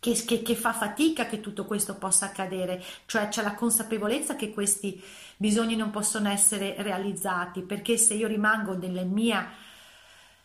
che, 0.00 0.14
che, 0.24 0.42
che, 0.42 0.56
fa 0.56 0.72
fatica 0.72 1.26
che 1.26 1.40
tutto 1.40 1.66
questo 1.66 1.94
possa 1.96 2.26
accadere, 2.26 2.82
cioè 3.06 3.28
c'è 3.28 3.42
la 3.42 3.54
consapevolezza 3.54 4.34
che 4.34 4.50
questi 4.50 5.00
bisogni 5.36 5.76
non 5.76 5.90
possono 5.90 6.30
essere 6.30 6.74
realizzati, 6.78 7.60
perché 7.60 7.98
se 7.98 8.14
io 8.14 8.26
rimango 8.26 8.76
nella 8.76 9.04
mia 9.04 9.48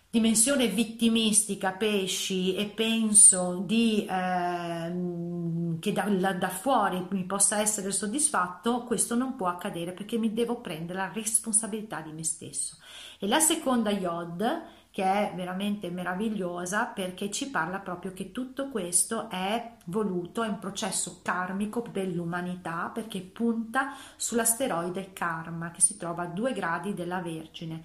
dimensione 0.10 0.68
vittimistica, 0.68 1.72
pesci, 1.72 2.56
e 2.56 2.66
penso 2.68 3.64
di, 3.66 4.06
eh, 4.06 5.80
che 5.80 5.92
da, 5.92 6.04
da 6.34 6.50
fuori 6.50 7.06
mi 7.10 7.24
possa 7.26 7.60
essere 7.60 7.92
soddisfatto, 7.92 8.84
questo 8.84 9.16
non 9.16 9.36
può 9.36 9.48
accadere 9.48 9.92
perché 9.92 10.18
mi 10.18 10.34
devo 10.34 10.62
prendere 10.62 11.00
la 11.00 11.12
responsabilità 11.14 12.02
di 12.02 12.12
me 12.14 12.24
stesso. 12.24 12.78
E 13.20 13.28
la 13.28 13.40
seconda 13.40 13.90
Yod 13.92 14.64
che 14.96 15.04
è 15.04 15.34
veramente 15.36 15.90
meravigliosa 15.90 16.86
perché 16.86 17.30
ci 17.30 17.50
parla 17.50 17.80
proprio 17.80 18.14
che 18.14 18.32
tutto 18.32 18.70
questo 18.70 19.30
è 19.30 19.74
voluto, 19.88 20.42
è 20.42 20.48
un 20.48 20.58
processo 20.58 21.20
karmico 21.22 21.84
dell'umanità 21.92 22.90
perché 22.94 23.20
punta 23.20 23.94
sull'asteroide 24.16 25.12
Karma 25.12 25.72
che 25.72 25.82
si 25.82 25.98
trova 25.98 26.24
a 26.24 26.28
due 26.28 26.54
gradi 26.54 26.94
della 26.94 27.20
Vergine. 27.20 27.84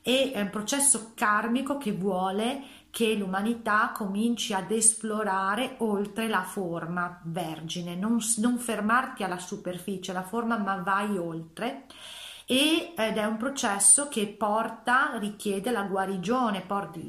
E 0.00 0.30
è 0.32 0.40
un 0.40 0.48
processo 0.48 1.12
karmico 1.14 1.76
che 1.76 1.92
vuole 1.92 2.62
che 2.88 3.12
l'umanità 3.16 3.92
cominci 3.94 4.54
ad 4.54 4.70
esplorare 4.70 5.74
oltre 5.80 6.26
la 6.26 6.42
forma 6.42 7.20
vergine, 7.24 7.94
non, 7.96 8.18
non 8.38 8.56
fermarti 8.56 9.22
alla 9.22 9.38
superficie, 9.38 10.14
la 10.14 10.22
forma, 10.22 10.56
ma 10.56 10.76
vai 10.76 11.18
oltre 11.18 11.84
ed 12.48 13.16
è 13.16 13.24
un 13.24 13.36
processo 13.36 14.06
che 14.08 14.28
porta, 14.28 15.18
richiede 15.18 15.72
la 15.72 15.82
guarigione, 15.82 16.64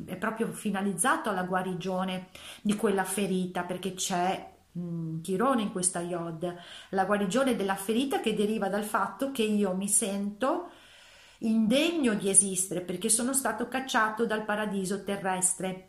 è 0.05 0.15
proprio 0.15 0.51
finalizzato 0.51 1.29
alla 1.29 1.43
guarigione 1.43 2.29
di 2.61 2.75
quella 2.75 3.03
ferita 3.03 3.61
perché 3.61 3.93
c'è 3.93 4.55
un 4.73 5.21
tirone 5.21 5.61
in 5.61 5.71
questa 5.71 5.99
iod, 5.99 6.55
la 6.89 7.05
guarigione 7.05 7.55
della 7.55 7.75
ferita 7.75 8.19
che 8.19 8.33
deriva 8.33 8.67
dal 8.67 8.83
fatto 8.83 9.31
che 9.31 9.43
io 9.43 9.75
mi 9.75 9.87
sento 9.87 10.71
indegno 11.39 12.15
di 12.15 12.29
esistere 12.29 12.81
perché 12.81 13.09
sono 13.09 13.33
stato 13.33 13.67
cacciato 13.67 14.25
dal 14.25 14.43
paradiso 14.43 15.03
terrestre 15.03 15.86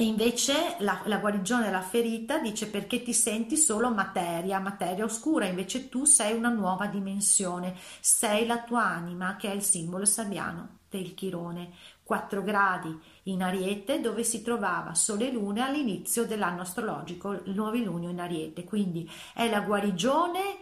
e 0.00 0.04
invece 0.04 0.76
la, 0.78 1.02
la, 1.04 1.18
guarigione 1.18 1.64
della 1.64 1.82
ferita 1.82 2.38
dice 2.38 2.68
perché 2.70 3.02
ti 3.02 3.12
senti 3.12 3.58
solo 3.58 3.92
materia, 3.92 4.58
materia 4.58 5.04
oscura, 5.04 5.44
invece 5.44 5.90
tu 5.90 6.06
sei 6.06 6.34
una 6.34 6.48
nuova 6.48 6.86
dimensione, 6.86 7.76
sei 8.00 8.46
la 8.46 8.62
tua 8.62 8.82
anima 8.82 9.36
che 9.36 9.52
è 9.52 9.54
il 9.54 9.60
simbolo 9.60 10.06
sabbiano 10.06 10.78
del 10.88 11.12
chirone, 11.12 11.72
4 12.02 12.42
gradi 12.42 12.98
in 13.24 13.42
ariete 13.42 14.00
dove 14.00 14.24
si 14.24 14.40
trovava 14.40 14.94
sole 14.94 15.28
e 15.28 15.32
lune 15.32 15.60
all'inizio 15.60 16.24
dell'anno 16.24 16.62
astrologico, 16.62 17.32
il 17.32 17.52
novilunio 17.52 18.08
in 18.08 18.20
ariete, 18.20 18.64
quindi 18.64 19.06
è 19.34 19.50
la 19.50 19.60
guarigione 19.60 20.60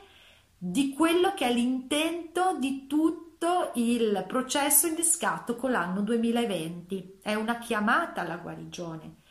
di 0.59 0.92
quello 0.92 1.33
che 1.35 1.46
è 1.46 1.53
l'intento 1.53 2.57
di 2.59 2.88
tutto 2.88 3.70
il 3.77 4.24
processo 4.27 4.88
innescato 4.88 5.55
con 5.55 5.70
l'anno 5.70 6.01
2020, 6.01 7.20
è 7.22 7.35
una 7.35 7.59
chiamata 7.59 8.22
alla 8.22 8.38
guarigione 8.38 9.27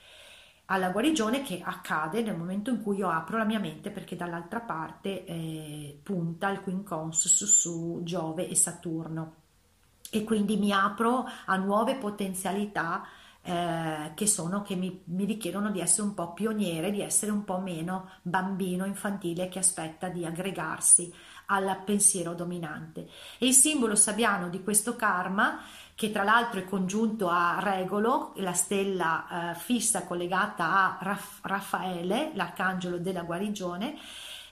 alla 0.67 0.89
guarigione 0.89 1.43
che 1.43 1.61
accade 1.63 2.21
nel 2.21 2.35
momento 2.35 2.69
in 2.69 2.81
cui 2.81 2.97
io 2.97 3.09
apro 3.09 3.37
la 3.37 3.45
mia 3.45 3.59
mente 3.59 3.89
perché 3.89 4.15
dall'altra 4.15 4.59
parte 4.59 5.25
eh, 5.25 5.99
punta 6.03 6.49
il 6.49 6.61
quincons 6.61 7.27
su 7.27 8.01
Giove 8.03 8.47
e 8.47 8.55
Saturno 8.55 9.33
e 10.09 10.23
quindi 10.23 10.57
mi 10.57 10.71
apro 10.71 11.25
a 11.45 11.55
nuove 11.57 11.95
potenzialità 11.95 13.03
eh, 13.41 14.11
che 14.13 14.27
sono 14.27 14.61
che 14.61 14.75
mi, 14.75 15.01
mi, 15.05 15.23
richiedono 15.23 15.71
di 15.71 15.79
essere 15.79 16.07
un 16.07 16.13
po' 16.13 16.33
pioniere, 16.33 16.91
di 16.91 17.01
essere 17.01 17.31
un 17.31 17.45
po' 17.45 17.59
meno 17.59 18.09
bambino 18.21 18.85
infantile 18.85 19.47
che 19.47 19.59
aspetta 19.59 20.09
di 20.09 20.25
aggregarsi 20.25 21.13
al 21.45 21.81
pensiero 21.85 22.33
dominante. 22.33 23.07
E 23.37 23.47
il 23.47 23.53
simbolo 23.53 23.95
sabbiano 23.95 24.49
di 24.49 24.61
questo 24.63 24.97
karma 24.97 25.59
che 25.97 26.11
tra 26.11 26.23
l'altro 26.23 26.59
è 26.59 26.63
congiunto 26.63 27.27
a 27.27 27.57
Regolo, 27.59 28.33
la 28.35 28.53
stella 28.53 29.49
eh, 29.49 29.55
fissa 29.55 30.03
collegata 30.03 30.65
a 30.71 30.97
Raff- 31.01 31.43
Raffaele, 31.43 32.33
l'arcangelo 32.35 32.99
della 32.99 33.23
guarigione, 33.23 33.97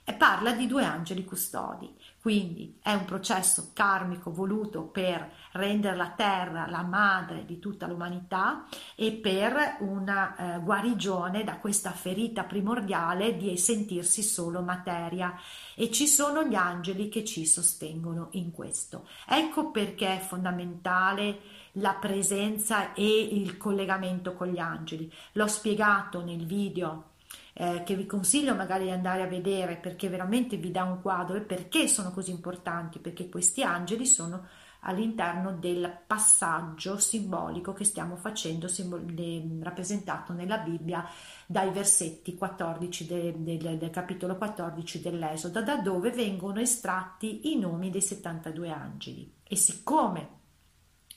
e 0.03 0.13
parla 0.13 0.53
di 0.53 0.65
due 0.65 0.85
angeli 0.85 1.23
custodi. 1.23 1.95
Quindi 2.25 2.79
è 2.81 2.91
un 2.91 3.05
processo 3.05 3.69
karmico 3.71 4.33
voluto 4.33 4.85
per 4.85 5.31
rendere 5.51 5.95
la 5.95 6.09
terra 6.09 6.65
la 6.67 6.81
madre 6.81 7.45
di 7.45 7.59
tutta 7.59 7.85
l'umanità 7.85 8.65
e 8.95 9.11
per 9.11 9.75
una 9.81 10.35
eh, 10.35 10.59
guarigione 10.59 11.43
da 11.43 11.57
questa 11.57 11.91
ferita 11.91 12.43
primordiale 12.43 13.37
di 13.37 13.55
sentirsi 13.57 14.23
solo 14.23 14.63
materia 14.63 15.39
e 15.75 15.91
ci 15.91 16.07
sono 16.07 16.43
gli 16.43 16.55
angeli 16.55 17.09
che 17.09 17.23
ci 17.23 17.45
sostengono 17.45 18.29
in 18.31 18.51
questo. 18.51 19.07
Ecco 19.27 19.69
perché 19.69 20.17
è 20.17 20.19
fondamentale 20.19 21.41
la 21.73 21.93
presenza 21.93 22.93
e 22.93 23.05
il 23.05 23.55
collegamento 23.57 24.33
con 24.33 24.47
gli 24.47 24.57
angeli. 24.57 25.13
L'ho 25.33 25.47
spiegato 25.47 26.23
nel 26.23 26.47
video 26.47 27.13
eh, 27.57 27.83
che 27.85 27.95
vi 27.95 28.05
consiglio 28.05 28.53
magari 28.53 28.83
di 28.83 28.91
andare 28.91 29.21
a 29.21 29.27
vedere 29.27 29.77
perché 29.77 30.09
veramente 30.09 30.57
vi 30.57 30.71
dà 30.71 30.83
un 30.83 31.01
quadro 31.01 31.37
e 31.37 31.41
perché 31.41 31.87
sono 31.87 32.11
così 32.11 32.31
importanti, 32.31 32.99
perché 32.99 33.29
questi 33.29 33.63
angeli 33.63 34.05
sono 34.05 34.45
all'interno 34.81 35.53
del 35.53 36.01
passaggio 36.05 36.97
simbolico 36.97 37.71
che 37.71 37.85
stiamo 37.85 38.17
facendo, 38.17 38.67
rappresentato 39.61 40.33
nella 40.33 40.57
Bibbia 40.57 41.07
dai 41.47 41.71
versetti 41.71 42.35
14 42.35 43.05
del, 43.05 43.33
del, 43.35 43.77
del 43.77 43.89
capitolo 43.89 44.35
14 44.35 45.01
dell'Esodo, 45.01 45.63
da 45.63 45.77
dove 45.77 46.11
vengono 46.11 46.59
estratti 46.59 47.53
i 47.53 47.57
nomi 47.57 47.89
dei 47.89 48.01
72 48.01 48.69
angeli. 48.69 49.33
E 49.47 49.55
siccome 49.55 50.29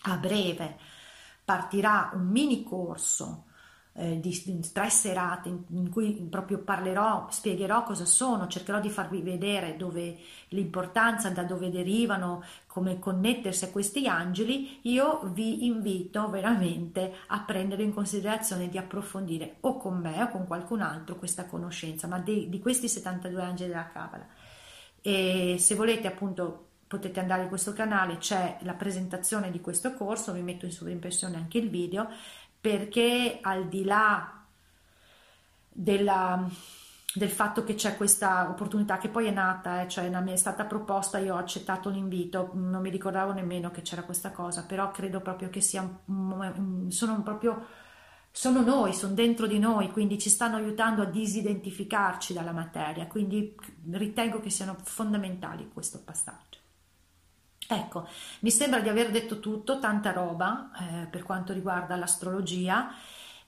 a 0.02 0.16
breve 0.16 0.78
partirà 1.44 2.12
un 2.14 2.28
mini 2.28 2.62
corso 2.62 3.46
eh, 3.98 4.20
di, 4.20 4.62
tre 4.72 4.90
serate 4.90 5.48
in, 5.48 5.90
cui 5.90 6.12
proprio 6.30 6.58
parlerò, 6.58 7.26
spiegherò 7.30 7.82
cosa 7.82 8.04
sono, 8.04 8.46
cercherò 8.46 8.78
di 8.78 8.90
farvi 8.90 9.20
vedere 9.20 9.76
dove 9.76 10.16
l'importanza, 10.50 11.30
da 11.30 11.42
dove 11.42 11.68
derivano, 11.68 12.44
come 12.66 13.00
connettersi 13.00 13.64
a 13.64 13.70
questi 13.70 14.06
angeli, 14.06 14.78
io 14.82 15.22
vi 15.32 15.66
invito 15.66 16.30
veramente 16.30 17.12
a 17.26 17.40
prendere 17.40 17.82
in 17.82 17.92
considerazione 17.92 18.68
di 18.68 18.78
approfondire 18.78 19.56
o 19.60 19.76
con 19.76 19.98
me 19.98 20.22
o 20.22 20.28
con 20.28 20.46
qualcun 20.46 20.80
altro 20.80 21.16
questa 21.16 21.46
conoscenza, 21.46 22.06
ma 22.06 22.20
di, 22.20 22.48
di 22.48 22.60
questi 22.60 22.86
72 22.86 23.42
angeli 23.42 23.70
della 23.70 23.88
Kabbalah. 23.88 24.26
E 25.02 25.56
se 25.58 25.74
volete 25.74 26.06
appunto 26.06 26.66
potete 26.86 27.20
andare 27.20 27.42
in 27.42 27.48
questo 27.48 27.72
canale, 27.72 28.16
c'è 28.16 28.58
la 28.62 28.72
presentazione 28.72 29.50
di 29.50 29.60
questo 29.60 29.92
corso, 29.94 30.32
vi 30.32 30.40
metto 30.40 30.64
in 30.64 30.72
sovrimpressione 30.72 31.36
anche 31.36 31.58
il 31.58 31.68
video 31.68 32.08
perché 32.60 33.38
al 33.40 33.68
di 33.68 33.84
là 33.84 34.44
della, 35.68 36.48
del 37.14 37.30
fatto 37.30 37.64
che 37.64 37.74
c'è 37.74 37.96
questa 37.96 38.48
opportunità 38.48 38.98
che 38.98 39.08
poi 39.08 39.26
è 39.26 39.30
nata, 39.30 39.82
eh, 39.82 39.88
cioè 39.88 40.08
mi 40.20 40.32
è 40.32 40.36
stata 40.36 40.64
proposta, 40.64 41.18
io 41.18 41.34
ho 41.34 41.38
accettato 41.38 41.88
l'invito, 41.88 42.50
non 42.54 42.80
mi 42.82 42.90
ricordavo 42.90 43.32
nemmeno 43.32 43.70
che 43.70 43.82
c'era 43.82 44.02
questa 44.02 44.32
cosa, 44.32 44.64
però 44.64 44.90
credo 44.90 45.20
proprio 45.20 45.50
che 45.50 45.60
sia, 45.60 45.88
sono 46.88 47.22
proprio, 47.22 47.66
sono 48.30 48.60
noi, 48.62 48.92
sono 48.92 49.14
dentro 49.14 49.46
di 49.46 49.58
noi, 49.58 49.90
quindi 49.90 50.18
ci 50.18 50.30
stanno 50.30 50.56
aiutando 50.56 51.02
a 51.02 51.06
disidentificarci 51.06 52.32
dalla 52.32 52.52
materia, 52.52 53.06
quindi 53.06 53.54
ritengo 53.90 54.40
che 54.40 54.50
siano 54.50 54.76
fondamentali 54.82 55.70
questo 55.72 56.02
passaggio. 56.04 56.57
Ecco, 57.70 58.08
mi 58.40 58.50
sembra 58.50 58.80
di 58.80 58.88
aver 58.88 59.10
detto 59.10 59.40
tutto, 59.40 59.78
tanta 59.78 60.12
roba 60.12 60.70
eh, 60.80 61.06
per 61.06 61.22
quanto 61.22 61.52
riguarda 61.52 61.96
l'astrologia 61.96 62.94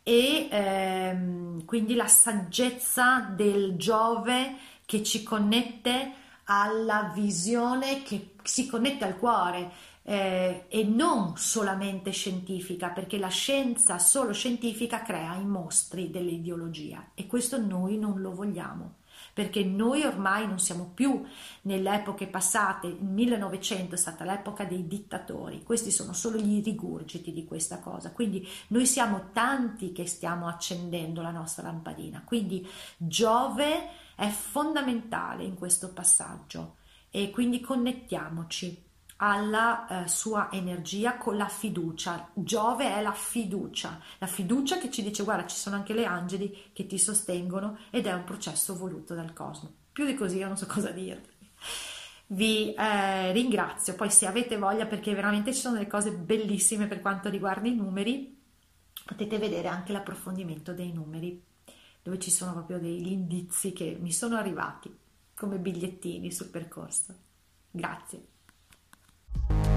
e 0.02 0.46
ehm, 0.50 1.64
quindi 1.64 1.94
la 1.94 2.06
saggezza 2.06 3.20
del 3.34 3.76
Giove 3.76 4.56
che 4.84 5.02
ci 5.02 5.22
connette 5.22 6.12
alla 6.44 7.10
visione, 7.14 8.02
che 8.02 8.34
si 8.42 8.66
connette 8.66 9.06
al 9.06 9.16
cuore 9.16 9.70
eh, 10.02 10.66
e 10.68 10.84
non 10.84 11.38
solamente 11.38 12.10
scientifica, 12.10 12.90
perché 12.90 13.16
la 13.16 13.28
scienza 13.28 13.98
solo 13.98 14.34
scientifica 14.34 15.00
crea 15.00 15.34
i 15.36 15.46
mostri 15.46 16.10
dell'ideologia 16.10 17.12
e 17.14 17.26
questo 17.26 17.58
noi 17.58 17.96
non 17.98 18.20
lo 18.20 18.34
vogliamo 18.34 18.96
perché 19.40 19.64
noi 19.64 20.04
ormai 20.04 20.46
non 20.46 20.58
siamo 20.58 20.90
più 20.92 21.24
nelle 21.62 21.94
epoche 21.94 22.26
passate, 22.26 22.88
il 22.88 23.02
1900 23.02 23.94
è 23.94 23.96
stata 23.96 24.22
l'epoca 24.22 24.64
dei 24.64 24.86
dittatori, 24.86 25.62
questi 25.62 25.90
sono 25.90 26.12
solo 26.12 26.36
gli 26.36 26.62
rigurgiti 26.62 27.32
di 27.32 27.46
questa 27.46 27.78
cosa, 27.78 28.12
quindi 28.12 28.46
noi 28.66 28.84
siamo 28.84 29.30
tanti 29.32 29.92
che 29.92 30.06
stiamo 30.06 30.46
accendendo 30.46 31.22
la 31.22 31.30
nostra 31.30 31.62
lampadina, 31.62 32.22
quindi 32.22 32.68
Giove 32.98 33.88
è 34.14 34.28
fondamentale 34.28 35.44
in 35.44 35.54
questo 35.54 35.90
passaggio. 35.94 36.76
E 37.10 37.30
quindi 37.30 37.60
connettiamoci 37.60 38.89
alla 39.22 40.04
eh, 40.04 40.08
sua 40.08 40.50
energia 40.50 41.16
con 41.16 41.36
la 41.36 41.48
fiducia. 41.48 42.30
Giove 42.32 42.94
è 42.94 43.02
la 43.02 43.12
fiducia, 43.12 44.00
la 44.18 44.26
fiducia 44.26 44.78
che 44.78 44.90
ci 44.90 45.02
dice 45.02 45.24
guarda 45.24 45.46
ci 45.46 45.56
sono 45.56 45.76
anche 45.76 45.92
le 45.92 46.06
angeli 46.06 46.70
che 46.72 46.86
ti 46.86 46.98
sostengono 46.98 47.78
ed 47.90 48.06
è 48.06 48.12
un 48.12 48.24
processo 48.24 48.76
voluto 48.76 49.14
dal 49.14 49.32
cosmo. 49.32 49.72
Più 49.92 50.06
di 50.06 50.14
così 50.14 50.38
io 50.38 50.46
non 50.46 50.56
so 50.56 50.66
cosa 50.68 50.90
dirvi. 50.90 51.28
Vi 52.28 52.72
eh, 52.74 53.32
ringrazio, 53.32 53.94
poi 53.94 54.10
se 54.10 54.26
avete 54.26 54.56
voglia 54.56 54.86
perché 54.86 55.14
veramente 55.14 55.52
ci 55.52 55.60
sono 55.60 55.74
delle 55.74 55.88
cose 55.88 56.12
bellissime 56.12 56.86
per 56.86 57.00
quanto 57.00 57.28
riguarda 57.28 57.68
i 57.68 57.74
numeri, 57.74 58.38
potete 59.04 59.38
vedere 59.38 59.68
anche 59.68 59.92
l'approfondimento 59.92 60.72
dei 60.72 60.92
numeri 60.92 61.42
dove 62.02 62.18
ci 62.18 62.30
sono 62.30 62.52
proprio 62.52 62.78
degli 62.78 63.10
indizi 63.10 63.72
che 63.72 63.98
mi 64.00 64.12
sono 64.12 64.36
arrivati 64.36 64.96
come 65.34 65.58
bigliettini 65.58 66.30
sul 66.32 66.48
percorso. 66.48 67.14
Grazie. 67.70 68.29
Thank 69.32 69.66
you. 69.66 69.69